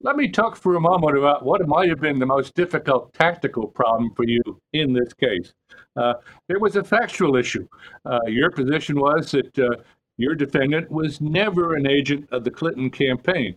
[0.03, 3.67] Let me talk for a moment about what might have been the most difficult tactical
[3.67, 4.41] problem for you
[4.73, 5.53] in this case.
[5.95, 6.15] Uh,
[6.47, 7.67] there was a factual issue.
[8.03, 9.75] Uh, your position was that uh,
[10.17, 13.55] your defendant was never an agent of the Clinton campaign,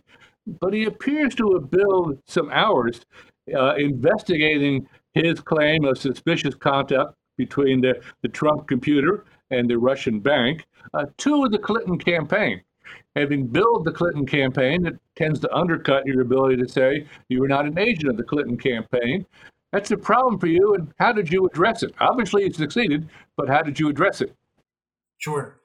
[0.59, 3.01] but he appears to have billed some hours
[3.55, 10.19] uh, investigating his claim of suspicious contact between the, the Trump computer and the Russian
[10.19, 12.61] bank uh, to the Clinton campaign
[13.15, 17.47] having billed the Clinton campaign, it tends to undercut your ability to say you were
[17.47, 19.25] not an agent of the Clinton campaign.
[19.71, 21.93] That's a problem for you, and how did you address it?
[21.99, 24.33] Obviously, you succeeded, but how did you address it?
[25.17, 25.57] Sure.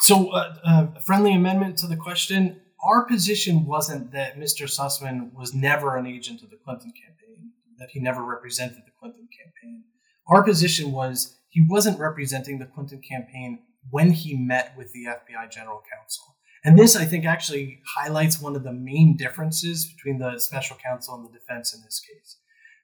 [0.00, 2.60] So, uh, uh, a friendly amendment to the question.
[2.84, 4.66] Our position wasn't that Mr.
[4.66, 9.28] Sussman was never an agent of the Clinton campaign, that he never represented the Clinton
[9.36, 9.84] campaign.
[10.28, 15.50] Our position was he wasn't representing the Clinton campaign when he met with the FBI
[15.50, 16.36] general counsel.
[16.64, 21.14] And this, I think, actually highlights one of the main differences between the special counsel
[21.14, 22.38] and the defense in this case.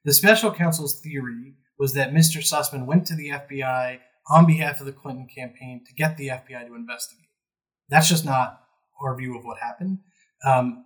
[0.05, 2.39] The special counsel's theory was that Mr.
[2.39, 6.67] Sussman went to the FBI on behalf of the Clinton campaign to get the FBI
[6.67, 7.27] to investigate.
[7.89, 8.61] That's just not
[9.03, 9.99] our view of what happened.
[10.47, 10.85] Um,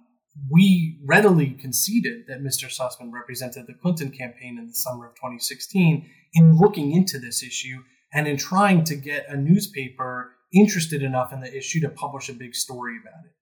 [0.50, 2.66] we readily conceded that Mr.
[2.66, 7.82] Sussman represented the Clinton campaign in the summer of 2016 in looking into this issue
[8.12, 12.34] and in trying to get a newspaper interested enough in the issue to publish a
[12.34, 13.32] big story about it.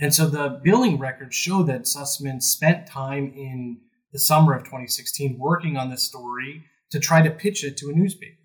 [0.00, 3.80] And so the billing records show that Sussman spent time in
[4.12, 7.92] the summer of 2016 working on this story to try to pitch it to a
[7.92, 8.36] newspaper.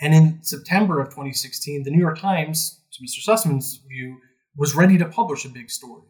[0.00, 3.26] And in September of 2016, the New York Times, to Mr.
[3.26, 4.18] Sussman's view,
[4.56, 6.02] was ready to publish a big story.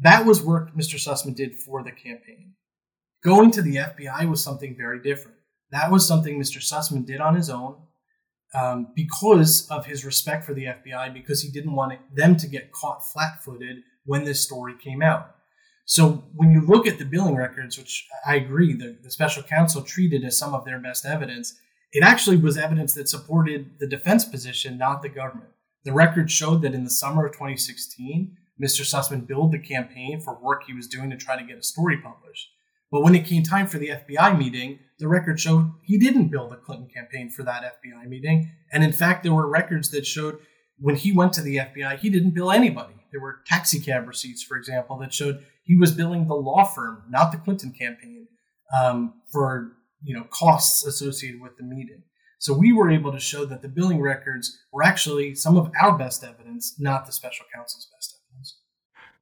[0.00, 0.94] That was work Mr.
[0.94, 2.54] Sussman did for the campaign.
[3.22, 5.36] Going to the FBI was something very different.
[5.72, 6.58] That was something Mr.
[6.58, 7.76] Sussman did on his own
[8.54, 12.72] um, because of his respect for the FBI, because he didn't want them to get
[12.72, 15.36] caught flat footed when this story came out.
[15.84, 19.82] So when you look at the billing records, which I agree, the, the special counsel
[19.82, 21.58] treated as some of their best evidence,
[21.92, 25.50] it actually was evidence that supported the defense position, not the government.
[25.84, 28.82] The records showed that in the summer of 2016, Mr.
[28.82, 31.96] Sussman billed the campaign for work he was doing to try to get a story
[31.96, 32.50] published.
[32.90, 36.48] But when it came time for the FBI meeting, the record showed he didn't bill
[36.48, 38.50] the Clinton campaign for that FBI meeting.
[38.72, 40.38] And in fact, there were records that showed
[40.78, 42.94] when he went to the FBI, he didn't bill anybody.
[43.12, 47.02] There were taxi cab receipts, for example, that showed he was billing the law firm,
[47.08, 48.28] not the Clinton campaign,
[48.76, 49.72] um, for
[50.02, 52.02] you know costs associated with the meeting.
[52.38, 55.98] So we were able to show that the billing records were actually some of our
[55.98, 58.19] best evidence, not the special counsel's best evidence.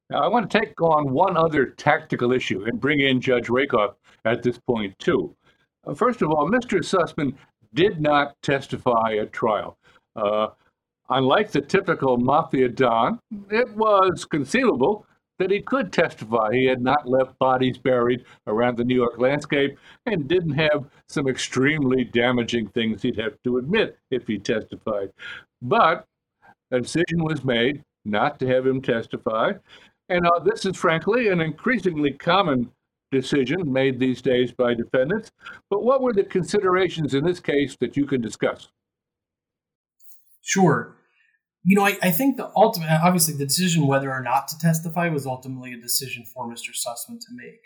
[0.09, 3.95] Now, I want to take on one other tactical issue and bring in Judge Rakoff
[4.25, 5.35] at this point, too.
[5.85, 6.79] Uh, first of all, Mr.
[6.79, 7.35] Sussman
[7.73, 9.77] did not testify at trial.
[10.15, 10.47] Uh,
[11.09, 13.19] unlike the typical mafia don,
[13.51, 15.05] it was conceivable
[15.37, 19.77] that he could testify he had not left bodies buried around the New York landscape
[20.05, 25.11] and didn't have some extremely damaging things he'd have to admit if he testified.
[25.61, 26.05] But
[26.71, 29.53] a decision was made not to have him testify.
[30.09, 32.71] And uh, this is frankly an increasingly common
[33.11, 35.31] decision made these days by defendants.
[35.69, 38.69] But what were the considerations in this case that you can discuss?
[40.41, 40.95] Sure
[41.63, 45.09] you know, I, I think the ultimate, obviously, the decision whether or not to testify
[45.09, 46.69] was ultimately a decision for Mr.
[46.71, 47.59] Sussman to make.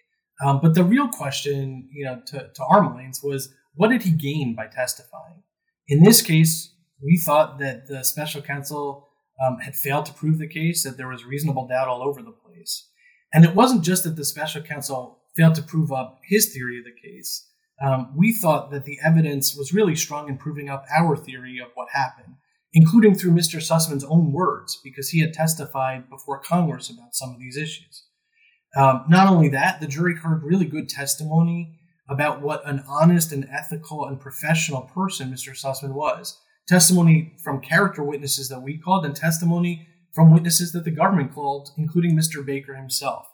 [0.44, 4.12] Um, but the real question, you know, to, to our minds was what did he
[4.12, 5.44] gain by testifying?
[5.88, 9.10] In this case, we thought that the special counsel
[9.42, 12.32] um, had failed to prove the case, that there was reasonable doubt all over the
[12.32, 12.90] place.
[13.34, 16.86] And it wasn't just that the special counsel failed to prove up his theory of
[16.86, 17.50] the case.
[17.82, 21.72] Um, we thought that the evidence was really strong in proving up our theory of
[21.74, 22.36] what happened
[22.74, 23.58] including through Mr.
[23.58, 28.06] Sussman's own words, because he had testified before Congress about some of these issues.
[28.76, 33.48] Um, not only that, the jury heard really good testimony about what an honest and
[33.52, 35.52] ethical and professional person Mr.
[35.52, 36.42] Sussman was.
[36.68, 41.72] Testimony from character witnesses that we called, and testimony from witnesses that the government called,
[41.78, 42.46] including Mr.
[42.46, 43.28] Baker himself.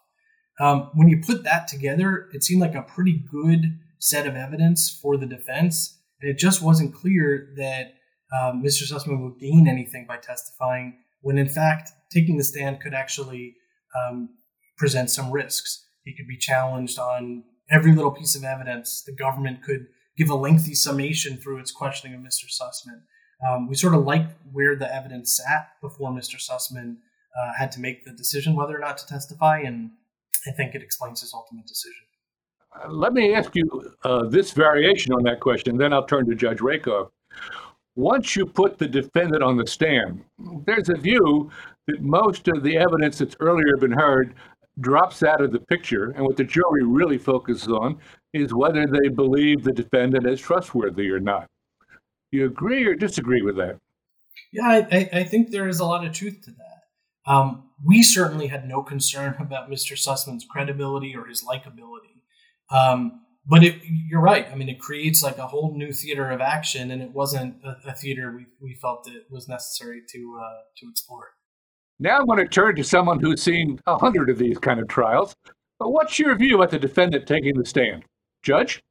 [0.59, 4.89] Um, when you put that together, it seemed like a pretty good set of evidence
[4.89, 5.97] for the defense.
[6.21, 7.93] And it just wasn't clear that
[8.37, 8.83] um, Mr.
[8.83, 13.55] Sussman would gain anything by testifying, when in fact, taking the stand could actually
[13.97, 14.29] um,
[14.77, 15.85] present some risks.
[16.03, 19.03] He could be challenged on every little piece of evidence.
[19.05, 19.87] The government could
[20.17, 22.45] give a lengthy summation through its questioning of Mr.
[22.45, 23.01] Sussman.
[23.47, 26.35] Um, we sort of like where the evidence sat before Mr.
[26.35, 26.97] Sussman
[27.39, 29.91] uh, had to make the decision whether or not to testify, and
[30.47, 32.03] I think it explains his ultimate decision.
[32.75, 36.35] Uh, let me ask you uh, this variation on that question, then I'll turn to
[36.35, 37.09] Judge Rakoff
[37.99, 40.23] once you put the defendant on the stand,
[40.65, 41.51] there's a view
[41.87, 44.35] that most of the evidence that's earlier been heard
[44.79, 47.99] drops out of the picture, and what the jury really focuses on
[48.33, 51.47] is whether they believe the defendant is trustworthy or not.
[52.31, 53.79] You agree or disagree with that?
[54.51, 57.31] Yeah, I, I think there is a lot of truth to that.
[57.31, 59.93] Um, we certainly had no concern about Mr.
[59.93, 62.23] Sussman's credibility or his likability.
[62.71, 64.47] Um, but it, you're right.
[64.51, 67.89] I mean, it creates like a whole new theater of action, and it wasn't a,
[67.89, 71.29] a theater we, we felt it was necessary to uh, to explore.
[71.99, 74.87] Now I'm going to turn to someone who's seen a hundred of these kind of
[74.87, 75.35] trials.
[75.79, 78.03] But what's your view about the defendant taking the stand,
[78.43, 78.81] Judge?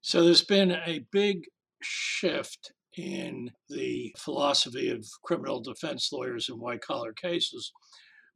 [0.00, 1.42] So there's been a big
[1.82, 7.72] shift in the philosophy of criminal defense lawyers in white collar cases.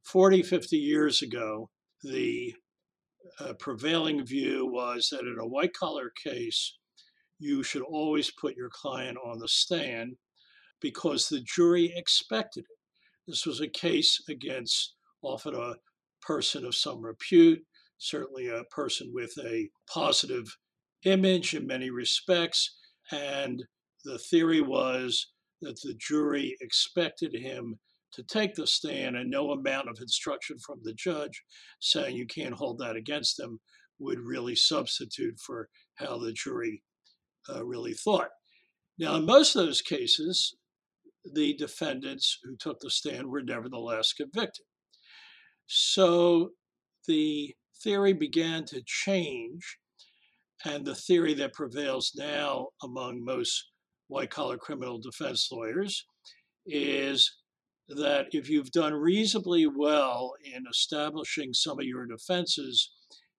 [0.05, 1.71] 40, 50 years ago,
[2.03, 2.55] the
[3.39, 6.77] uh, prevailing view was that in a white collar case,
[7.39, 10.17] you should always put your client on the stand
[10.81, 12.79] because the jury expected it.
[13.27, 15.75] This was a case against often a
[16.23, 17.61] person of some repute,
[17.99, 20.57] certainly a person with a positive
[21.05, 22.77] image in many respects.
[23.11, 23.63] And
[24.05, 27.79] the theory was that the jury expected him
[28.13, 31.43] to take the stand and no amount of instruction from the judge
[31.81, 33.61] saying you can't hold that against them
[33.99, 36.83] would really substitute for how the jury
[37.49, 38.31] uh, really thought.
[38.99, 40.57] Now, in most of those cases,
[41.35, 44.65] the defendants who took the stand were nevertheless convicted.
[45.67, 46.51] So
[47.07, 49.79] the theory began to change,
[50.65, 53.70] and the theory that prevails now among most
[54.11, 56.05] white collar criminal defense lawyers
[56.67, 57.39] is
[57.89, 62.91] that if you've done reasonably well in establishing some of your defenses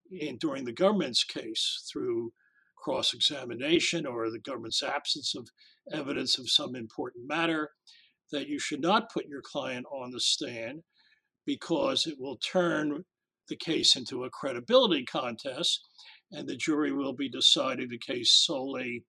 [0.10, 2.32] in, during the government's case through
[2.78, 5.50] cross examination or the government's absence of
[5.92, 7.70] evidence of some important matter,
[8.32, 10.82] that you should not put your client on the stand
[11.46, 13.04] because it will turn
[13.50, 15.82] the case into a credibility contest
[16.32, 19.04] and the jury will be deciding the case solely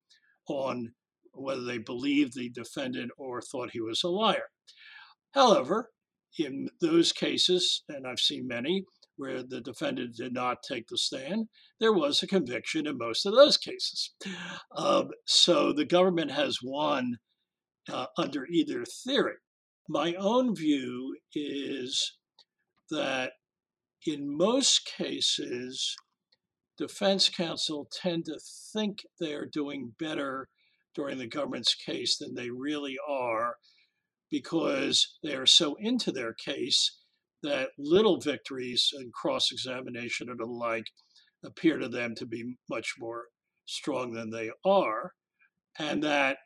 [0.48, 0.92] on
[1.32, 4.48] whether they believed the defendant or thought he was a liar.
[5.34, 5.90] However,
[6.38, 8.84] in those cases, and I've seen many,
[9.16, 11.48] where the defendant did not take the stand,
[11.80, 14.14] there was a conviction in most of those cases.
[14.76, 17.16] Um, so the government has won
[17.90, 19.34] uh, under either theory.
[19.88, 22.16] My own view is
[22.90, 23.32] that
[24.06, 25.94] in most cases,
[26.78, 28.38] defense counsel tend to
[28.72, 30.48] think they are doing better
[30.94, 33.56] during the government's case than they really are
[34.30, 36.98] because they are so into their case
[37.42, 40.86] that little victories and cross examination and the like
[41.44, 43.24] appear to them to be much more
[43.66, 45.12] strong than they are,
[45.78, 46.38] and that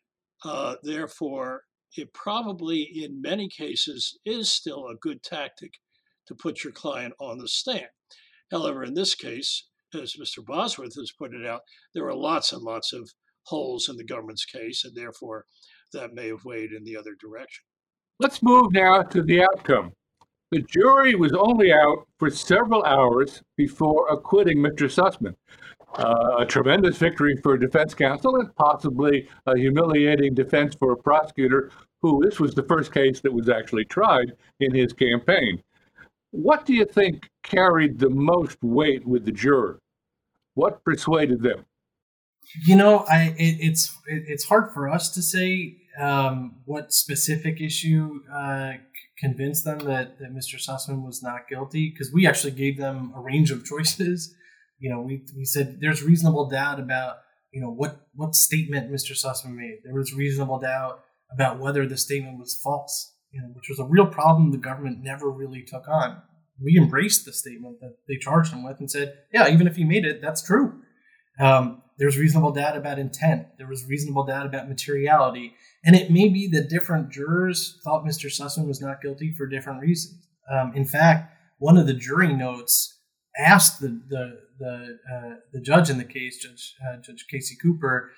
[0.45, 1.63] uh, therefore
[1.97, 5.73] it probably in many cases is still a good tactic
[6.27, 7.87] to put your client on the stand.
[8.51, 10.45] However, in this case, as Mr.
[10.45, 11.61] Bosworth has pointed out,
[11.95, 13.11] there are lots and lots of
[13.47, 15.45] holes in the government's case, and therefore
[15.93, 17.65] that may have weighed in the other direction.
[18.19, 19.93] Let's move now to the outcome.
[20.53, 24.89] The jury was only out for several hours before acquitting Mr.
[24.89, 25.35] Sussman.
[25.99, 31.71] Uh, a tremendous victory for defense counsel and possibly a humiliating defense for a prosecutor
[32.03, 35.63] who this was the first case that was actually tried in his campaign.
[36.31, 39.81] What do you think carried the most weight with the juror?
[40.55, 41.65] What persuaded them?
[42.67, 47.61] You know, I it, it's it, it's hard for us to say um, what specific
[47.61, 48.75] issue uh,
[49.19, 50.57] convinced them that, that Mr.
[50.57, 54.35] Sussman was not guilty because we actually gave them a range of choices.
[54.79, 57.17] You know, we, we said there's reasonable doubt about
[57.53, 59.13] you know what what statement Mr.
[59.13, 59.79] Sussman made.
[59.85, 61.01] There was reasonable doubt
[61.33, 65.03] about whether the statement was false, you know, which was a real problem the government
[65.03, 66.23] never really took on.
[66.63, 69.85] We embraced the statement that they charged him with and said, yeah, even if he
[69.85, 70.81] made it, that's true.
[71.39, 73.47] Um, there was reasonable doubt about intent.
[73.59, 75.55] There was reasonable doubt about materiality.
[75.85, 78.27] And it may be that different jurors thought Mr.
[78.27, 80.27] Sussman was not guilty for different reasons.
[80.53, 82.99] Um, in fact, one of the jury notes
[83.39, 88.11] asked the the the, uh, the judge in the case, Judge uh, Judge Casey Cooper,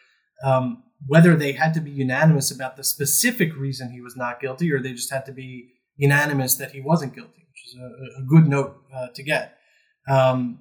[0.45, 4.73] um, whether they had to be unanimous about the specific reason he was not guilty,
[4.73, 8.25] or they just had to be unanimous that he wasn't guilty, which is a, a
[8.25, 9.59] good note uh, to get.
[10.09, 10.61] Um,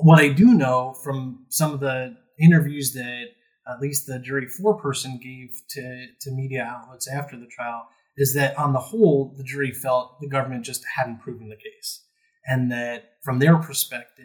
[0.00, 3.26] what I do know from some of the interviews that
[3.68, 8.56] at least the jury foreperson gave to, to media outlets after the trial is that
[8.58, 12.04] on the whole, the jury felt the government just hadn't proven the case.
[12.46, 14.24] And that from their perspective,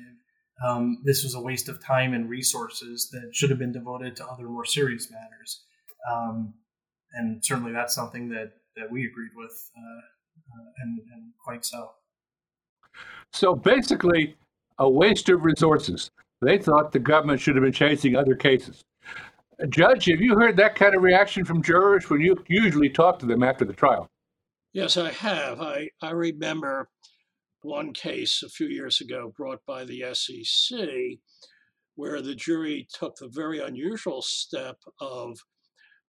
[0.65, 4.25] um, this was a waste of time and resources that should have been devoted to
[4.25, 5.63] other more serious matters.
[6.09, 6.53] Um,
[7.13, 11.91] and certainly that's something that, that we agreed with, uh, uh, and, and quite so.
[13.33, 14.35] So basically,
[14.81, 16.09] a waste of resources.
[16.41, 18.83] They thought the government should have been chasing other cases.
[19.69, 23.27] Judge, have you heard that kind of reaction from jurors when you usually talk to
[23.27, 24.07] them after the trial?
[24.73, 25.61] Yes, I have.
[25.61, 26.89] I, I remember
[27.61, 30.79] one case a few years ago brought by the SEC
[31.93, 35.37] where the jury took the very unusual step of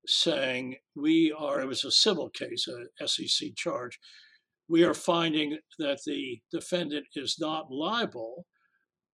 [0.07, 3.99] saying, We are, it was a civil case, a SEC charge.
[4.67, 8.47] We are finding that the defendant is not liable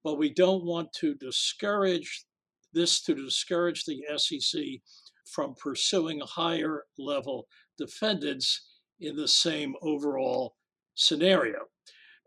[0.09, 2.25] but we don't want to discourage
[2.73, 4.63] this to discourage the SEC
[5.27, 7.47] from pursuing higher level
[7.77, 10.55] defendants in the same overall
[10.95, 11.59] scenario.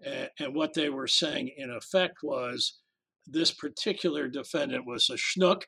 [0.06, 2.78] And what they were saying, in effect, was
[3.26, 5.64] this particular defendant was a schnook,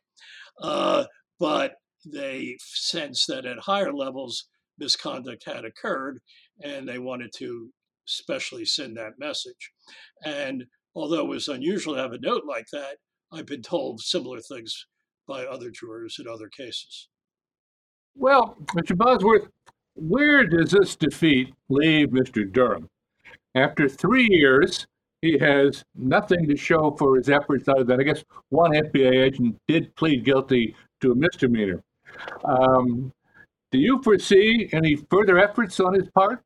[0.61, 1.05] uh,
[1.39, 4.45] but they sensed that at higher levels
[4.77, 6.19] misconduct had occurred,
[6.63, 7.71] and they wanted to
[8.05, 9.71] specially send that message.
[10.23, 10.65] And
[10.95, 12.97] although it was unusual to have a note like that,
[13.31, 14.85] I've been told similar things
[15.27, 17.07] by other jurors in other cases.
[18.15, 18.95] Well, Mr.
[18.95, 19.47] Bosworth,
[19.95, 22.51] where does this defeat leave Mr.
[22.51, 22.89] Durham?
[23.55, 24.85] After three years,
[25.21, 29.55] he has nothing to show for his efforts other than, I guess, one FBI agent
[29.67, 31.81] did plead guilty to a misdemeanor.
[32.43, 33.11] Um,
[33.71, 36.43] do you foresee any further efforts on his part?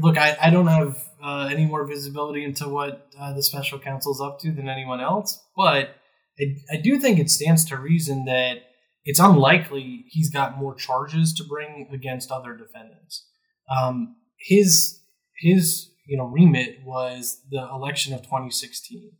[0.00, 4.20] Look, I, I don't have uh, any more visibility into what uh, the special counsel's
[4.20, 5.40] up to than anyone else.
[5.56, 5.96] But
[6.38, 8.58] I, I do think it stands to reason that
[9.04, 13.26] it's unlikely he's got more charges to bring against other defendants.
[13.74, 15.00] Um, his
[15.38, 19.12] his you know remit was the election of 2016.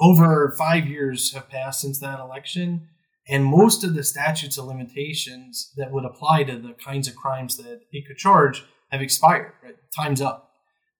[0.00, 2.88] Over five years have passed since that election,
[3.28, 7.56] and most of the statutes of limitations that would apply to the kinds of crimes
[7.56, 9.52] that he could charge have expired.
[9.62, 9.74] Right?
[9.96, 10.51] Time's up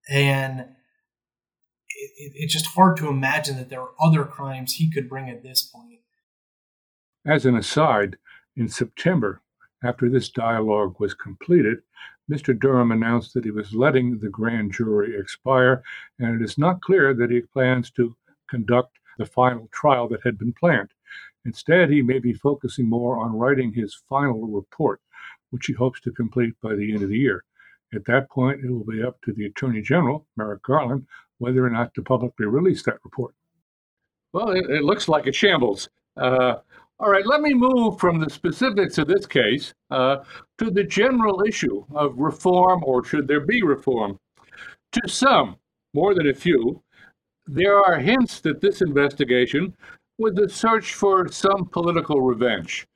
[0.08, 5.08] and it, it, it's just hard to imagine that there are other crimes he could
[5.08, 6.00] bring at this point.
[7.24, 8.16] As an aside,
[8.56, 9.42] in September,
[9.84, 11.82] after this dialogue was completed,
[12.30, 12.58] Mr.
[12.58, 15.82] Durham announced that he was letting the grand jury expire,
[16.18, 18.16] and it is not clear that he plans to
[18.48, 20.90] conduct the final trial that had been planned.
[21.44, 25.00] Instead, he may be focusing more on writing his final report,
[25.50, 27.44] which he hopes to complete by the end of the year.
[27.94, 31.06] At that point, it will be up to the Attorney General, Merrick Garland,
[31.38, 33.34] whether or not to publicly release that report.
[34.32, 35.88] Well, it, it looks like a shambles.
[36.16, 36.56] Uh,
[36.98, 40.18] all right, let me move from the specifics of this case uh,
[40.58, 44.18] to the general issue of reform, or should there be reform?
[44.92, 45.56] To some,
[45.94, 46.82] more than a few,
[47.46, 49.74] there are hints that this investigation
[50.18, 52.86] was a search for some political revenge.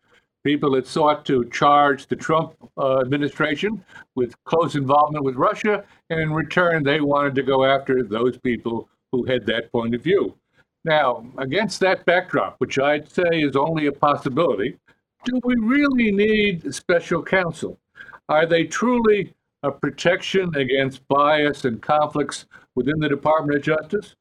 [0.46, 3.84] People had sought to charge the Trump uh, administration
[4.14, 8.88] with close involvement with Russia, and in return, they wanted to go after those people
[9.10, 10.36] who had that point of view.
[10.84, 14.76] Now, against that backdrop, which I'd say is only a possibility,
[15.24, 17.76] do we really need special counsel?
[18.28, 19.34] Are they truly
[19.64, 24.14] a protection against bias and conflicts within the Department of Justice?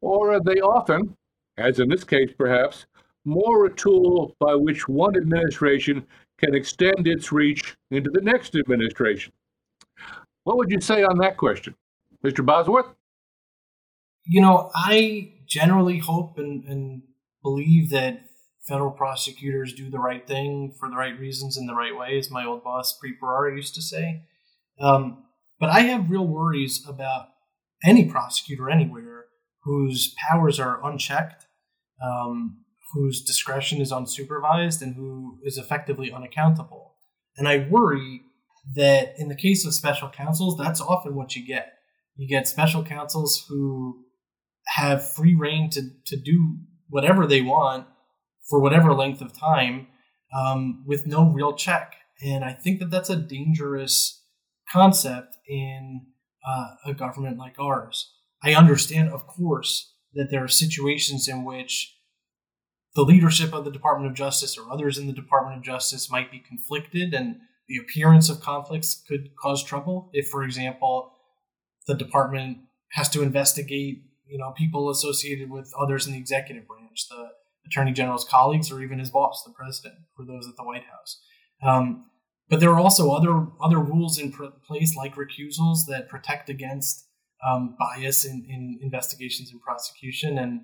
[0.00, 1.16] Or are they often,
[1.56, 2.86] as in this case perhaps,
[3.28, 6.06] more a tool by which one administration
[6.38, 9.32] can extend its reach into the next administration?
[10.44, 11.74] What would you say on that question,
[12.24, 12.44] Mr.
[12.44, 12.86] Bosworth?
[14.24, 17.02] You know, I generally hope and, and
[17.42, 18.24] believe that
[18.66, 22.30] federal prosecutors do the right thing for the right reasons in the right way, as
[22.30, 24.22] my old boss, Bharara, used to say.
[24.78, 25.24] Um,
[25.58, 27.28] but I have real worries about
[27.84, 29.24] any prosecutor anywhere
[29.62, 31.46] whose powers are unchecked,
[32.02, 32.58] um,
[32.92, 36.94] whose discretion is unsupervised, and who is effectively unaccountable.
[37.36, 38.22] And I worry
[38.74, 41.74] that in the case of special counsels, that's often what you get.
[42.16, 44.04] You get special counsels who
[44.76, 46.58] have free reign to, to do
[46.88, 47.86] whatever they want
[48.48, 49.86] for whatever length of time
[50.36, 51.94] um, with no real check.
[52.22, 54.22] And I think that that's a dangerous
[54.70, 56.06] concept in
[56.46, 58.12] uh, a government like ours.
[58.42, 61.94] I understand, of course, that there are situations in which
[62.98, 66.32] the leadership of the Department of Justice or others in the Department of Justice might
[66.32, 67.36] be conflicted, and
[67.68, 70.10] the appearance of conflicts could cause trouble.
[70.12, 71.12] If, for example,
[71.86, 72.58] the department
[72.90, 77.28] has to investigate you know people associated with others in the executive branch, the
[77.68, 81.20] attorney general's colleagues, or even his boss, the president, or those at the White House.
[81.62, 82.06] Um,
[82.50, 84.32] but there are also other other rules in
[84.66, 87.06] place, like recusals, that protect against
[87.48, 90.36] um, bias in, in, investigations and prosecution.
[90.36, 90.62] And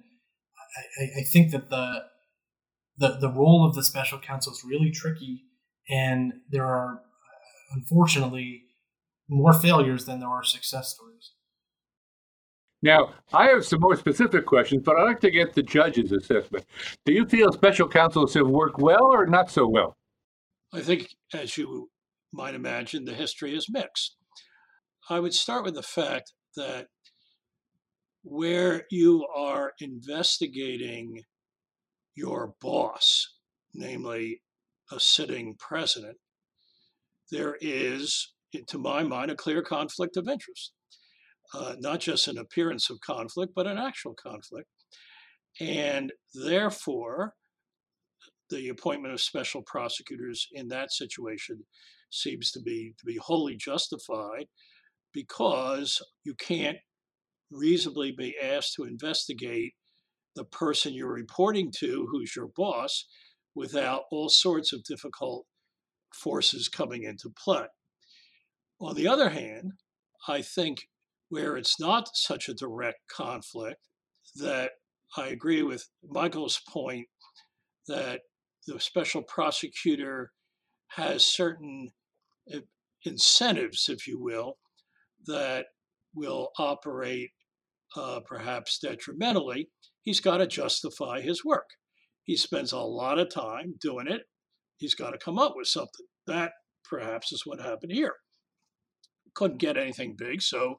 [0.98, 2.02] I, I, think that the,
[2.96, 5.44] the the role of the special counsel is really tricky,
[5.88, 8.62] and there are uh, unfortunately
[9.28, 11.32] more failures than there are success stories.
[12.82, 16.66] Now, I have some more specific questions, but I'd like to get the judge's assessment.
[17.06, 19.96] Do you feel special counsels have worked well or not so well?
[20.70, 21.88] I think, as you
[22.30, 24.16] might imagine, the history is mixed.
[25.08, 26.88] I would start with the fact that
[28.22, 31.22] where you are investigating
[32.14, 33.36] your boss,
[33.74, 34.42] namely
[34.92, 36.16] a sitting president,
[37.30, 38.34] there is,
[38.68, 40.72] to my mind, a clear conflict of interest
[41.52, 44.68] uh, not just an appearance of conflict, but an actual conflict.
[45.60, 47.34] And therefore,
[48.50, 51.64] the appointment of special prosecutors in that situation
[52.10, 54.46] seems to be to be wholly justified
[55.12, 56.76] because you can't
[57.50, 59.74] reasonably be asked to investigate
[60.34, 63.06] the person you're reporting to, who's your boss,
[63.54, 65.46] without all sorts of difficult
[66.12, 67.66] forces coming into play.
[68.80, 69.72] On the other hand,
[70.28, 70.88] I think
[71.28, 73.80] where it's not such a direct conflict,
[74.36, 74.72] that
[75.16, 77.06] I agree with Michael's point
[77.86, 78.22] that
[78.66, 80.32] the special prosecutor
[80.88, 81.90] has certain
[82.52, 82.60] eh,
[83.04, 84.58] incentives, if you will,
[85.26, 85.66] that
[86.14, 87.30] will operate
[87.96, 89.68] uh, perhaps detrimentally.
[90.04, 91.70] He's got to justify his work.
[92.24, 94.22] He spends a lot of time doing it.
[94.76, 96.06] He's got to come up with something.
[96.26, 96.52] That
[96.88, 98.14] perhaps is what happened here.
[99.34, 100.76] Couldn't get anything big, so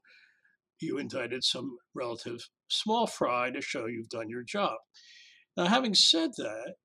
[0.79, 4.77] you indicted some relative small fry to show you've done your job.
[5.57, 6.75] Now, having said that,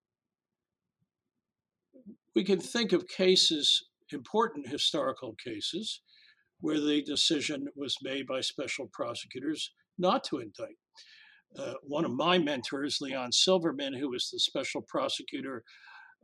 [2.34, 6.01] we can think of cases, important historical cases,
[6.61, 10.76] where the decision was made by special prosecutors not to indict.
[11.59, 15.64] Uh, one of my mentors, Leon Silverman, who was the special prosecutor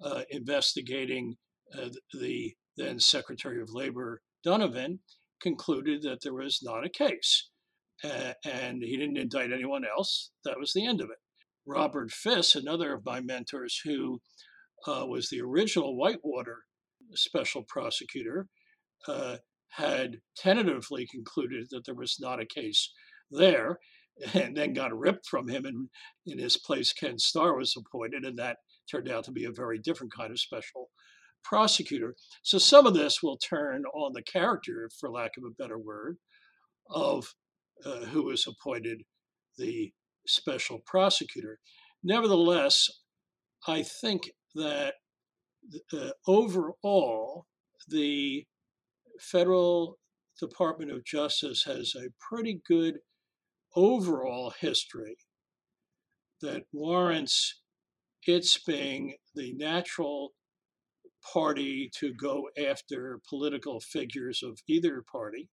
[0.02, 1.36] uh, investigating
[1.76, 5.00] uh, the then Secretary of Labor Donovan,
[5.40, 7.48] concluded that there was not a case
[8.04, 10.30] and he didn't indict anyone else.
[10.44, 11.18] That was the end of it.
[11.66, 14.20] Robert Fiske, another of my mentors, who
[14.86, 16.58] uh, was the original Whitewater
[17.14, 18.46] special prosecutor,
[19.08, 19.36] uh,
[19.70, 22.92] had tentatively concluded that there was not a case
[23.30, 23.78] there,
[24.34, 25.88] and then got ripped from him, and
[26.26, 28.58] in his place, Ken Starr was appointed, and that
[28.90, 30.90] turned out to be a very different kind of special
[31.44, 32.14] prosecutor.
[32.42, 36.16] So some of this will turn on the character, for lack of a better word,
[36.90, 37.34] of
[37.84, 39.02] uh, who was appointed
[39.58, 39.92] the
[40.26, 41.58] special prosecutor.
[42.02, 42.88] Nevertheless,
[43.66, 44.94] I think that
[45.92, 47.46] uh, overall,
[47.88, 48.44] the
[49.20, 49.98] federal
[50.40, 52.96] Department of Justice has a pretty good
[53.76, 55.16] overall history
[56.40, 57.60] that warrants
[58.26, 60.32] its being the natural
[61.32, 65.48] party to go after political figures of either party,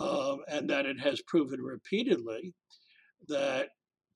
[0.00, 2.54] um, and that it has proven repeatedly
[3.28, 3.68] that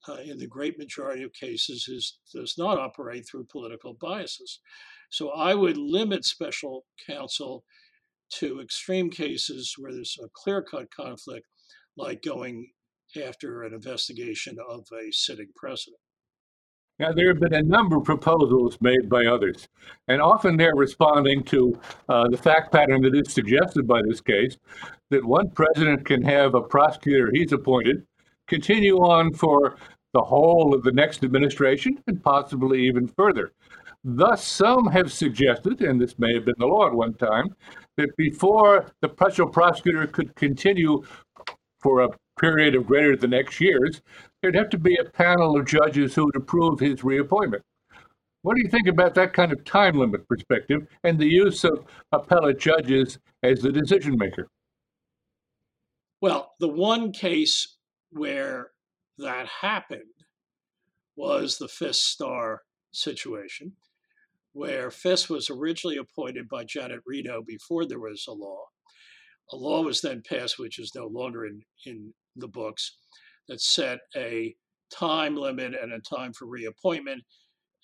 [0.07, 4.59] uh, in the great majority of cases is, does not operate through political biases.
[5.09, 7.63] So I would limit special counsel
[8.35, 11.45] to extreme cases where there's a clear cut conflict,
[11.97, 12.71] like going
[13.17, 15.99] after an investigation of a sitting president.
[16.99, 19.67] Now, there have been a number of proposals made by others,
[20.07, 24.57] and often they're responding to uh, the fact pattern that is suggested by this case
[25.09, 28.05] that one president can have a prosecutor he's appointed
[28.47, 29.75] continue on for
[30.13, 33.51] the whole of the next administration and possibly even further.
[34.03, 37.55] Thus, some have suggested, and this may have been the law at one time,
[37.97, 41.03] that before the special prosecutor could continue
[41.79, 42.09] for a
[42.39, 44.01] period of greater than X years,
[44.41, 47.63] there'd have to be a panel of judges who would approve his reappointment.
[48.41, 51.85] What do you think about that kind of time limit perspective and the use of
[52.11, 54.49] appellate judges as the decision maker?
[56.21, 57.77] Well, the one case
[58.11, 58.71] where
[59.17, 60.01] that happened
[61.15, 62.61] was the Fiske Starr
[62.91, 63.73] situation,
[64.51, 68.63] where Fiske was originally appointed by Janet Reno before there was a law.
[69.51, 72.97] A law was then passed, which is no longer in, in the books,
[73.47, 74.55] that set a
[74.93, 77.21] time limit and a time for reappointment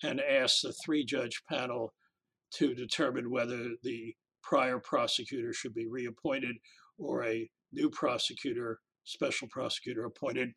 [0.02, 1.92] and asked the three judge panel
[2.54, 6.56] to determine whether the prior prosecutor should be reappointed
[6.98, 10.50] or a new prosecutor, special prosecutor appointed.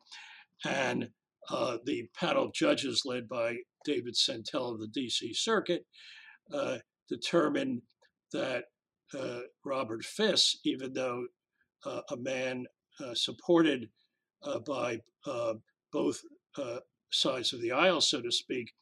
[0.64, 1.08] And
[1.50, 5.84] uh, the panel of judges, led by David Sentelle of the DC Circuit,
[6.52, 6.78] uh,
[7.08, 7.82] determined
[8.32, 8.64] that
[9.18, 11.26] uh, Robert Fiske, even though
[11.84, 12.64] uh, a man
[13.14, 13.88] supported
[14.44, 15.00] uh, by
[15.92, 16.20] both
[17.10, 18.72] sides of the aisle, so to speak,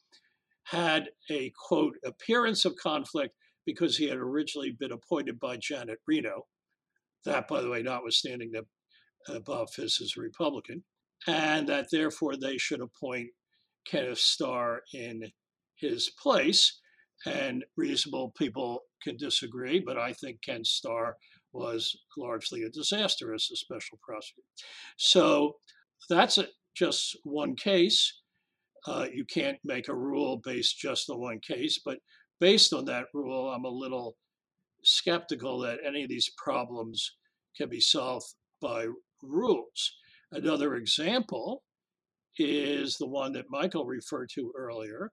[0.63, 3.35] had a quote appearance of conflict
[3.65, 6.47] because he had originally been appointed by Janet Reno.
[7.25, 8.65] That, by the way, notwithstanding that
[9.29, 10.83] uh, Bob Fiske is a Republican,
[11.27, 13.29] and that therefore they should appoint
[13.85, 15.31] Kenneth Starr in
[15.75, 16.79] his place.
[17.25, 21.15] And reasonable people can disagree, but I think Ken Starr
[21.53, 24.47] was largely a disaster as a special prosecutor.
[24.97, 25.53] So
[26.09, 28.21] that's a, just one case.
[28.85, 31.99] Uh, you can't make a rule based just on one case, but
[32.39, 34.17] based on that rule, I'm a little
[34.83, 37.15] skeptical that any of these problems
[37.55, 38.25] can be solved
[38.61, 38.87] by
[39.21, 39.95] rules.
[40.31, 41.63] Another example
[42.37, 45.11] is the one that Michael referred to earlier.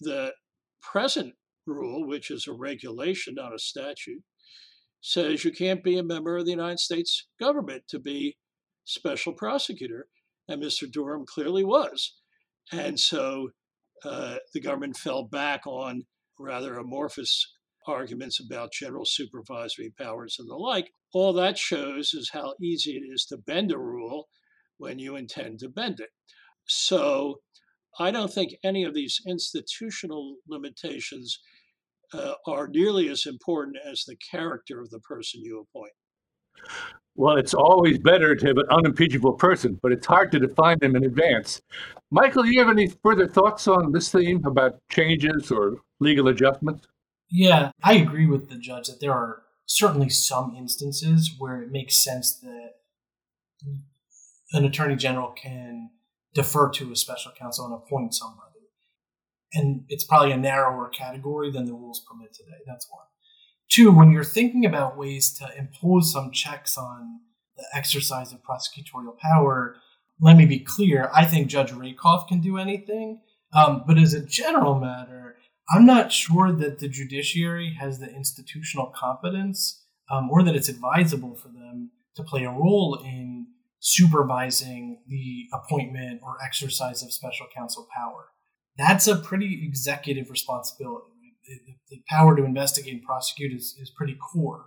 [0.00, 0.32] The
[0.80, 1.34] present
[1.66, 4.22] rule, which is a regulation, not a statute,
[5.04, 8.38] says you can't be a member of the United States government to be
[8.84, 10.06] special prosecutor.
[10.48, 10.90] And Mr.
[10.90, 12.14] Durham clearly was.
[12.72, 13.50] And so
[14.02, 16.04] uh, the government fell back on
[16.38, 17.46] rather amorphous
[17.86, 20.90] arguments about general supervisory powers and the like.
[21.12, 24.28] All that shows is how easy it is to bend a rule
[24.78, 26.10] when you intend to bend it.
[26.66, 27.40] So
[27.98, 31.38] I don't think any of these institutional limitations
[32.14, 35.92] uh, are nearly as important as the character of the person you appoint.
[37.16, 40.96] Well, it's always better to have an unimpeachable person, but it's hard to define them
[40.96, 41.60] in advance.
[42.10, 46.86] Michael, do you have any further thoughts on this theme about changes or legal adjustments?
[47.30, 51.96] Yeah, I agree with the judge that there are certainly some instances where it makes
[51.96, 52.74] sense that
[54.52, 55.90] an attorney general can
[56.34, 58.53] defer to a special counsel and appoint somebody.
[59.54, 62.58] And it's probably a narrower category than the rules permit today.
[62.66, 63.04] That's one.
[63.70, 67.20] Two, when you're thinking about ways to impose some checks on
[67.56, 69.76] the exercise of prosecutorial power,
[70.20, 71.10] let me be clear.
[71.14, 73.20] I think Judge Rakoff can do anything.
[73.52, 75.36] Um, but as a general matter,
[75.70, 81.34] I'm not sure that the judiciary has the institutional competence um, or that it's advisable
[81.34, 83.46] for them to play a role in
[83.80, 88.28] supervising the appointment or exercise of special counsel power.
[88.76, 91.06] That's a pretty executive responsibility.
[91.46, 94.66] The, the, the power to investigate and prosecute is, is pretty core.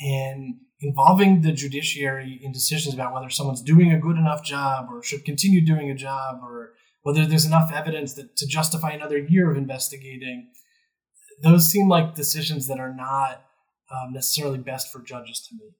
[0.00, 5.02] and involving the judiciary in decisions about whether someone's doing a good enough job or
[5.02, 9.50] should continue doing a job or whether there's enough evidence that, to justify another year
[9.50, 10.50] of investigating,
[11.42, 13.44] those seem like decisions that are not
[13.90, 15.74] um, necessarily best for judges to make.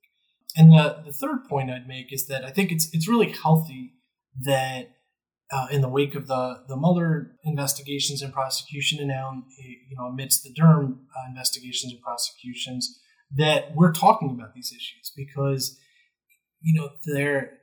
[0.56, 3.94] And the, the third point I'd make is that I think it's it's really healthy
[4.42, 4.90] that
[5.52, 10.06] uh, in the wake of the the Mueller investigations and prosecution, and now you know
[10.06, 12.98] amidst the Durham uh, investigations and prosecutions,
[13.36, 15.78] that we're talking about these issues because
[16.60, 17.58] you know they're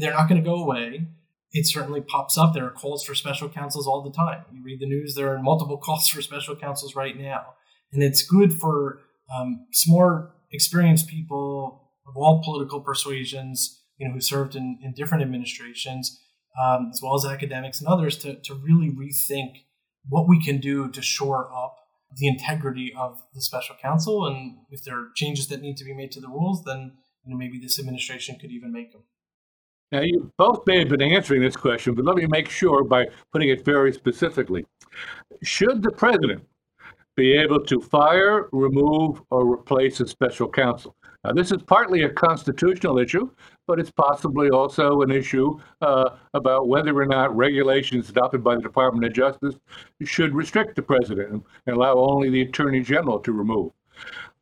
[0.00, 1.08] they're not going to go away.
[1.52, 2.52] It certainly pops up.
[2.52, 4.44] There are calls for special counsels all the time.
[4.52, 7.54] You read the news; there are multiple calls for special counsels right now,
[7.92, 9.00] and it's good for
[9.34, 15.22] um, smart, experienced people of all political persuasions, you know, who served in, in different
[15.22, 16.20] administrations,
[16.60, 19.64] um, as well as academics and others, to, to really rethink
[20.08, 21.76] what we can do to shore up
[22.16, 24.26] the integrity of the special counsel.
[24.26, 26.92] And if there are changes that need to be made to the rules, then
[27.24, 29.02] you know, maybe this administration could even make them.
[29.92, 33.06] Now, you both may have been answering this question, but let me make sure by
[33.32, 34.64] putting it very specifically.
[35.42, 36.44] Should the president
[37.16, 40.96] be able to fire, remove, or replace a special counsel?
[41.24, 43.30] Now, this is partly a constitutional issue,
[43.66, 48.62] but it's possibly also an issue uh, about whether or not regulations adopted by the
[48.62, 49.54] Department of Justice
[50.04, 53.72] should restrict the president and allow only the attorney general to remove.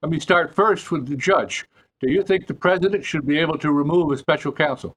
[0.02, 1.66] Let me start first with the judge.
[2.00, 4.96] Do you think the president should be able to remove a special counsel?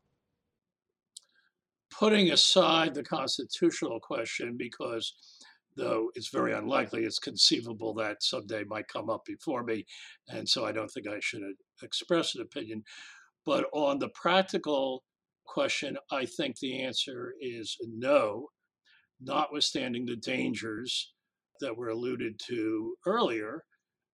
[1.91, 5.13] Putting aside the constitutional question, because
[5.77, 9.85] though it's very unlikely, it's conceivable that someday might come up before me.
[10.29, 11.43] And so I don't think I should
[11.83, 12.83] express an opinion.
[13.45, 15.03] But on the practical
[15.45, 18.47] question, I think the answer is no,
[19.21, 21.13] notwithstanding the dangers
[21.61, 23.63] that were alluded to earlier,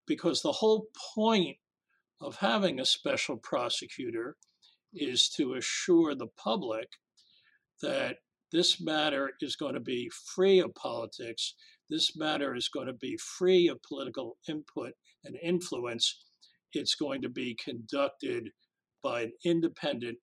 [0.05, 1.57] because the whole point
[2.20, 4.36] of having a special prosecutor
[4.93, 6.88] is to assure the public
[7.82, 8.18] that
[8.51, 11.55] this matter is going to be free of politics.
[11.89, 14.91] This matter is going to be free of political input
[15.24, 16.26] and influence.
[16.74, 18.50] It's going to be conducted
[19.04, 20.18] by an independent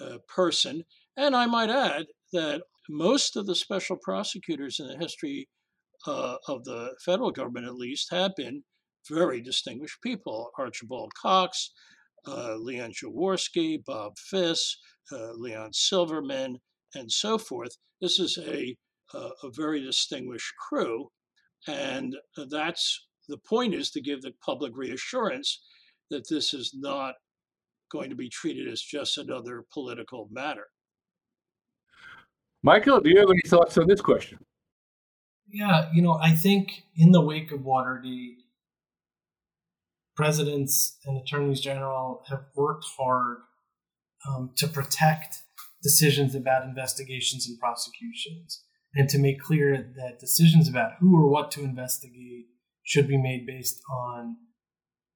[0.00, 0.84] uh, person.
[1.16, 5.48] And I might add that most of the special prosecutors in the history
[6.06, 8.64] uh, of the federal government, at least, have been
[9.08, 11.72] very distinguished people Archibald Cox,
[12.26, 14.78] uh, Leon Jaworski, Bob Fiske,
[15.12, 16.58] uh, Leon Silverman,
[16.94, 17.76] and so forth.
[18.00, 18.76] This is a,
[19.14, 21.08] a, a very distinguished crew.
[21.66, 22.16] And
[22.50, 25.62] that's the point is to give the public reassurance
[26.12, 27.14] that this is not
[27.90, 30.68] going to be treated as just another political matter.
[32.62, 34.38] Michael, do you have any thoughts on this question?
[35.48, 38.38] Yeah, you know, I think in the wake of Watergate,
[40.14, 43.38] presidents and attorneys general have worked hard
[44.28, 45.42] um, to protect
[45.82, 48.62] decisions about investigations and prosecutions,
[48.94, 52.46] and to make clear that decisions about who or what to investigate
[52.84, 54.36] should be made based on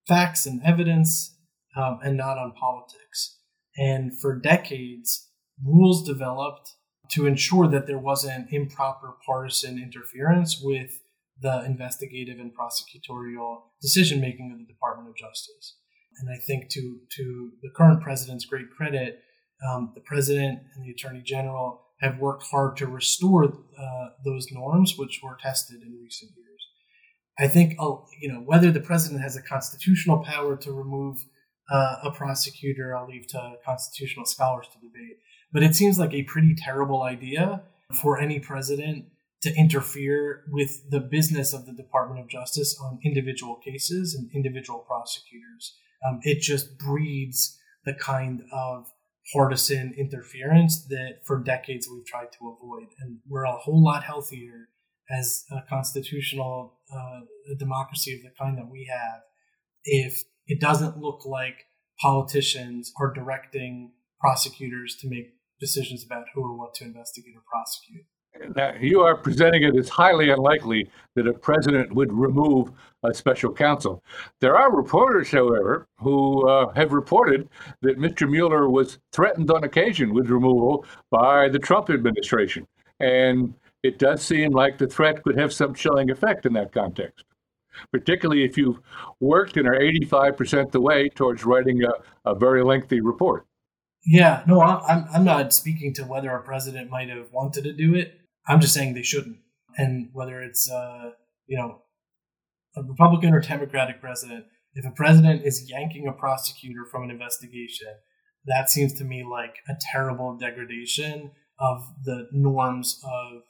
[0.07, 1.37] facts and evidence
[1.77, 3.39] um, and not on politics.
[3.77, 5.29] And for decades,
[5.65, 6.73] rules developed
[7.11, 11.01] to ensure that there wasn't improper partisan interference with
[11.41, 15.77] the investigative and prosecutorial decision making of the Department of Justice.
[16.19, 19.21] And I think to to the current president's great credit,
[19.67, 24.95] um, the president and the attorney general have worked hard to restore uh, those norms,
[24.97, 26.56] which were tested in recent years.
[27.39, 31.25] I think uh, you know whether the president has a constitutional power to remove
[31.71, 35.19] uh, a prosecutor, I'll leave to constitutional scholars to debate.
[35.53, 37.63] But it seems like a pretty terrible idea
[38.03, 39.07] for any president
[39.43, 44.81] to interfere with the business of the Department of Justice on individual cases and individual
[44.81, 45.77] prosecutors.
[46.07, 48.93] Um, it just breeds the kind of
[49.33, 52.89] partisan interference that for decades we've tried to avoid.
[53.01, 54.69] And we're a whole lot healthier
[55.11, 57.21] as a constitutional uh,
[57.59, 59.21] democracy of the kind that we have
[59.85, 61.67] if it doesn't look like
[62.01, 68.05] politicians are directing prosecutors to make decisions about who or what to investigate or prosecute.
[68.55, 72.71] Now, you are presenting it as highly unlikely that a president would remove
[73.03, 74.03] a special counsel.
[74.41, 77.49] There are reporters, however, who uh, have reported
[77.83, 78.29] that Mr.
[78.29, 82.67] Mueller was threatened on occasion with removal by the Trump administration.
[83.01, 87.25] And it does seem like the threat could have some chilling effect in that context,
[87.93, 88.81] particularly if you've
[89.21, 93.47] worked and are 85% the way towards writing a, a very lengthy report.
[94.05, 97.95] Yeah, no, I'm, I'm not speaking to whether a president might have wanted to do
[97.95, 98.21] it.
[98.47, 99.39] I'm just saying they shouldn't.
[99.77, 101.11] And whether it's, uh,
[101.47, 101.83] you know,
[102.77, 107.89] a Republican or Democratic president, If a president is yanking a prosecutor from an investigation,
[108.45, 113.43] that seems to me like a terrible degradation of the norms of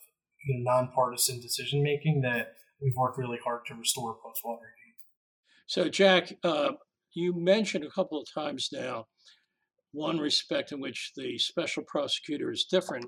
[0.47, 4.73] you know, nonpartisan decision making that we've worked really hard to restore post Watergate.
[5.67, 6.73] So, Jack, uh,
[7.15, 9.07] you mentioned a couple of times now
[9.93, 13.07] one respect in which the special prosecutor is different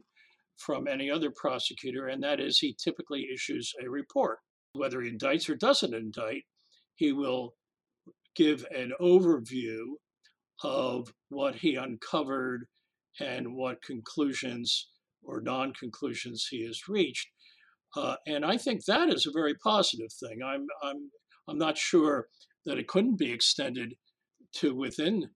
[0.57, 4.39] from any other prosecutor, and that is he typically issues a report.
[4.72, 6.45] Whether he indicts or doesn't indict,
[6.97, 7.55] he will
[8.34, 9.82] give an overview
[10.64, 12.66] of what he uncovered
[13.20, 14.89] and what conclusions
[15.23, 17.29] or non conclusions he has reached.
[17.97, 20.41] Uh, and I think that is a very positive thing.
[20.45, 21.11] I'm, I'm,
[21.49, 22.27] I'm not sure
[22.66, 23.95] that it couldn't be extended
[24.57, 25.31] to within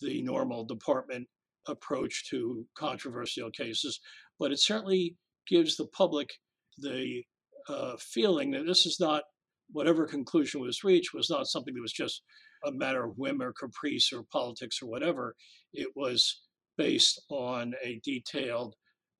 [0.00, 1.26] the normal department
[1.66, 4.00] approach to controversial cases,
[4.38, 5.16] but it certainly
[5.48, 6.28] gives the public
[6.78, 7.22] the
[7.68, 9.22] uh, feeling that this is not
[9.72, 12.22] whatever conclusion was reached was not something that was just
[12.64, 15.34] a matter of whim or caprice or politics or whatever.
[15.72, 16.42] It was
[16.76, 18.74] based on a detailed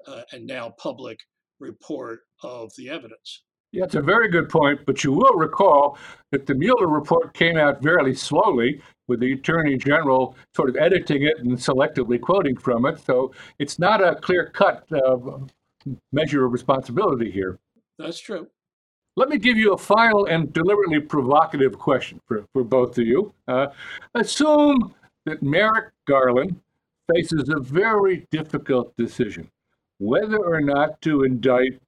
[0.06, 1.18] uh, and now public
[1.60, 3.42] report of the evidence.
[3.72, 5.98] Yeah, it's a very good point, but you will recall
[6.30, 11.22] that the Mueller report came out very slowly, with the Attorney General sort of editing
[11.22, 12.98] it and selectively quoting from it.
[13.04, 15.38] So it's not a clear cut uh,
[16.12, 17.58] measure of responsibility here.
[17.98, 18.48] That's true.
[19.16, 23.32] Let me give you a final and deliberately provocative question for, for both of you.
[23.48, 23.68] Uh,
[24.14, 24.94] assume
[25.24, 26.60] that Merrick Garland
[27.14, 29.50] faces a very difficult decision
[29.98, 31.80] whether or not to indict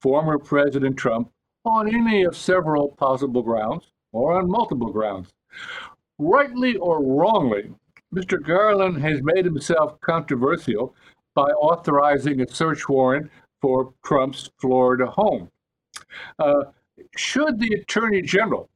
[0.00, 1.30] former President Trump
[1.64, 5.32] on any of several possible grounds or on multiple grounds.
[6.18, 7.72] Rightly or wrongly,
[8.14, 8.42] Mr.
[8.42, 10.94] Garland has made himself controversial
[11.34, 13.30] by authorizing a search warrant
[13.60, 15.50] for Trump's Florida home.
[16.38, 16.64] Uh,
[17.16, 18.68] should the Attorney General,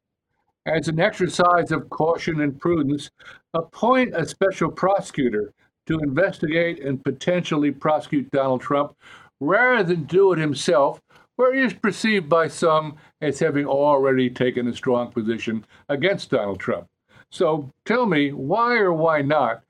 [0.64, 3.10] as an exercise of caution and prudence,
[3.52, 5.52] appoint a special prosecutor
[5.86, 8.96] to investigate and potentially prosecute Donald Trump
[9.40, 11.00] rather than do it himself,
[11.36, 16.58] where he is perceived by some as having already taken a strong position against Donald
[16.58, 16.86] Trump.
[17.30, 19.62] So tell me why or why not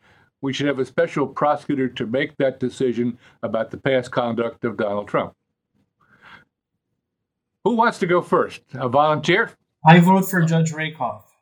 [0.42, 4.76] we should have a special prosecutor to make that decision about the past conduct of
[4.76, 5.32] Donald Trump.
[7.64, 8.60] Who wants to go first?
[8.74, 9.50] A volunteer?
[9.84, 11.32] I vote for Judge Rakoff.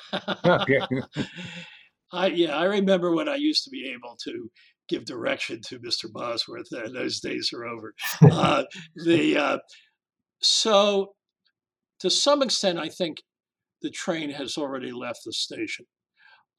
[0.44, 0.80] okay.
[2.14, 4.50] I yeah, I remember when I used to be able to
[4.88, 6.10] give direction to Mr.
[6.12, 6.72] Bosworth.
[6.72, 7.94] Uh, those days are over.
[8.30, 8.64] Uh,
[9.04, 9.58] the uh,
[10.40, 11.14] so
[12.00, 13.18] to some extent, I think
[13.82, 15.86] the train has already left the station.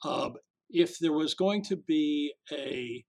[0.04, 0.34] Um,
[0.70, 3.04] if there was going to be a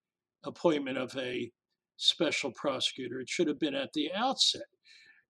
[0.45, 1.51] appointment of a
[1.97, 4.63] special prosecutor, it should have been at the outset.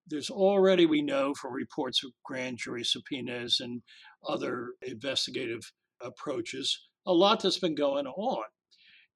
[0.05, 3.81] There's already, we know from reports of grand jury subpoenas and
[4.27, 8.43] other investigative approaches, a lot that's been going on.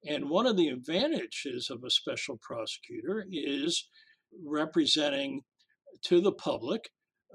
[0.08, 3.88] And one of the advantages of a special prosecutor is
[4.44, 5.42] representing
[6.06, 6.90] to the public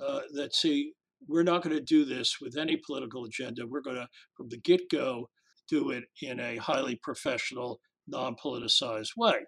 [0.06, 0.92] uh, that, see,
[1.28, 3.66] we're not going to do this with any political agenda.
[3.66, 5.30] We're going to, from the get go,
[5.70, 9.46] do it in a highly professional, non politicized way.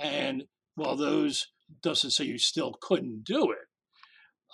[0.00, 0.44] And
[0.74, 1.48] while those
[1.82, 3.66] doesn't say you still couldn't do it,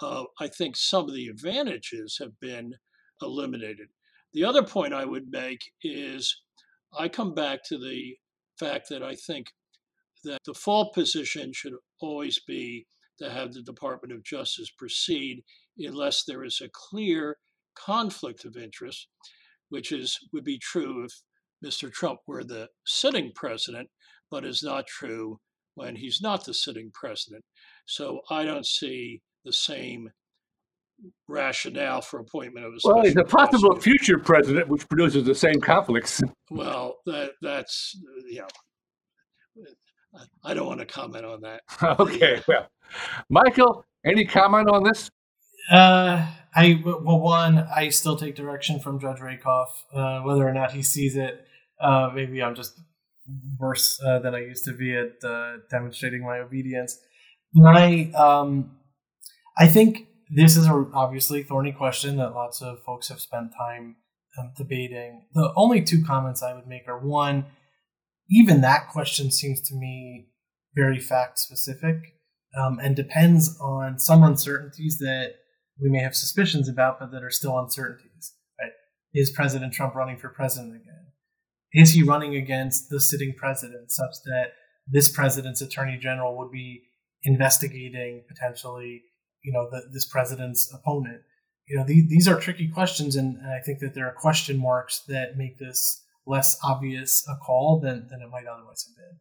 [0.00, 2.74] uh, I think some of the advantages have been
[3.20, 3.88] eliminated.
[4.32, 6.34] The other point I would make is
[6.98, 8.16] I come back to the
[8.58, 9.48] fact that I think
[10.24, 12.86] that the default position should always be
[13.18, 15.42] to have the Department of Justice proceed
[15.78, 17.36] unless there is a clear
[17.74, 19.08] conflict of interest,
[19.68, 21.12] which is would be true if
[21.64, 21.90] Mr.
[21.92, 23.88] Trump were the sitting president,
[24.30, 25.40] but is not true
[25.74, 27.44] when he's not the sitting president.
[27.86, 30.10] So I don't see the same
[31.28, 35.60] rationale for appointment of a well, he's a possible future president, which produces the same
[35.60, 36.22] conflicts.
[36.50, 37.96] Well, that that's
[38.28, 38.46] yeah.
[40.44, 41.62] I don't want to comment on that.
[42.00, 42.68] okay, well,
[43.30, 45.10] Michael, any comment on this?
[45.70, 49.84] Uh, I well, one, I still take direction from Judge Rakoff.
[49.92, 51.46] Uh, whether or not he sees it,
[51.80, 52.78] uh, maybe I'm just
[53.58, 56.98] worse uh, than I used to be at uh, demonstrating my obedience.
[57.54, 58.76] My, um,
[59.58, 63.96] I think this is a obviously thorny question that lots of folks have spent time
[64.38, 65.26] um, debating.
[65.34, 67.46] The only two comments I would make are one,
[68.30, 70.28] even that question seems to me
[70.74, 71.96] very fact specific
[72.58, 75.34] um, and depends on some uncertainties that
[75.80, 78.34] we may have suspicions about, but that are still uncertainties.
[78.60, 78.72] Right?
[79.12, 81.06] Is President Trump running for president again?
[81.74, 84.52] Is he running against the sitting president such that
[84.86, 86.82] this president's attorney general would be
[87.22, 89.02] investigating potentially,
[89.42, 91.22] you know, the, this president's opponent?
[91.72, 94.58] you know, these, these are tricky questions, and, and I think that there are question
[94.58, 99.18] marks that make this less obvious a call than, than it might otherwise have been.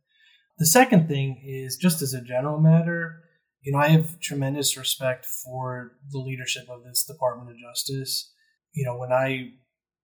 [0.57, 3.21] The second thing is just as a general matter,
[3.61, 8.33] you know, I have tremendous respect for the leadership of this Department of Justice.
[8.73, 9.51] You know, when I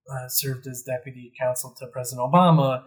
[0.09, 2.84] uh, served as deputy counsel to President Obama,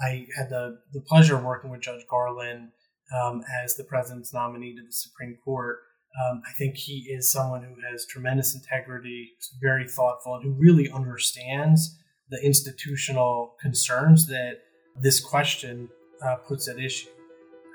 [0.00, 2.70] I had the, the pleasure of working with Judge Garland
[3.14, 5.78] um, as the president's nominee to the Supreme Court.
[6.24, 10.90] Um, I think he is someone who has tremendous integrity, very thoughtful, and who really
[10.90, 11.98] understands
[12.30, 14.60] the institutional concerns that
[14.98, 15.88] this question
[16.24, 17.10] uh, puts at issue.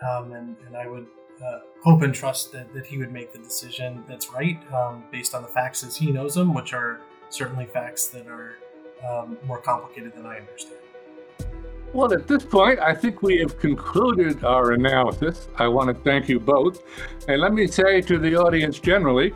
[0.08, 1.06] Um, and, and I would
[1.44, 5.36] uh, hope and trust that, that he would make the decision that's right um, based
[5.36, 8.56] on the facts as he knows them, which are certainly facts that are
[9.08, 10.81] um, more complicated than I understand.
[11.94, 15.50] Well, at this point, I think we have concluded our analysis.
[15.58, 16.84] I want to thank you both.
[17.28, 19.34] And let me say to the audience generally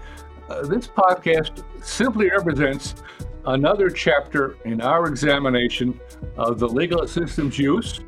[0.50, 2.96] uh, this podcast simply represents
[3.46, 6.00] another chapter in our examination
[6.38, 8.00] of the legal system's use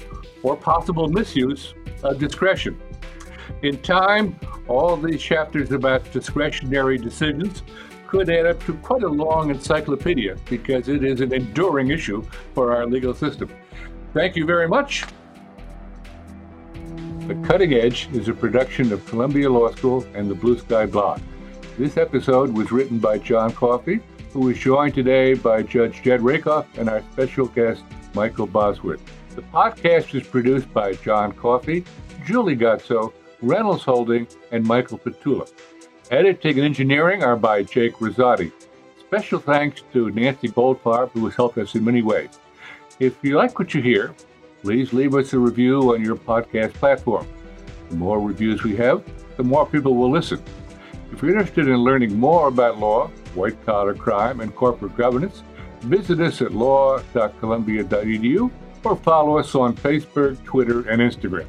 [0.43, 1.73] or possible misuse
[2.03, 2.79] of discretion.
[3.63, 4.39] In time,
[4.69, 7.63] all these chapters about discretionary decisions
[8.07, 12.23] could add up to quite a long encyclopedia because it is an enduring issue
[12.53, 13.49] for our legal system.
[14.17, 15.05] Thank you very much.
[17.27, 21.21] The Cutting Edge is a production of Columbia Law School and the Blue Sky Blog.
[21.77, 23.99] This episode was written by John Coffee,
[24.33, 27.83] who is joined today by Judge Jed Rakoff and our special guest,
[28.15, 29.03] Michael Bosworth.
[29.35, 31.85] The podcast is produced by John Coffee,
[32.25, 33.13] Julie Guzzo,
[33.43, 35.47] Reynolds Holding, and Michael Petula.
[36.09, 38.51] Editing and engineering are by Jake Rosati.
[38.99, 42.31] Special thanks to Nancy Goldfarb, who has helped us in many ways.
[42.99, 44.15] If you like what you hear,
[44.63, 47.27] please leave us a review on your podcast platform.
[47.89, 49.03] The more reviews we have,
[49.37, 50.41] the more people will listen.
[51.11, 55.43] If you're interested in learning more about law, white collar crime, and corporate governance,
[55.81, 58.51] visit us at law.columbia.edu
[58.83, 61.45] or follow us on Facebook, Twitter, and Instagram.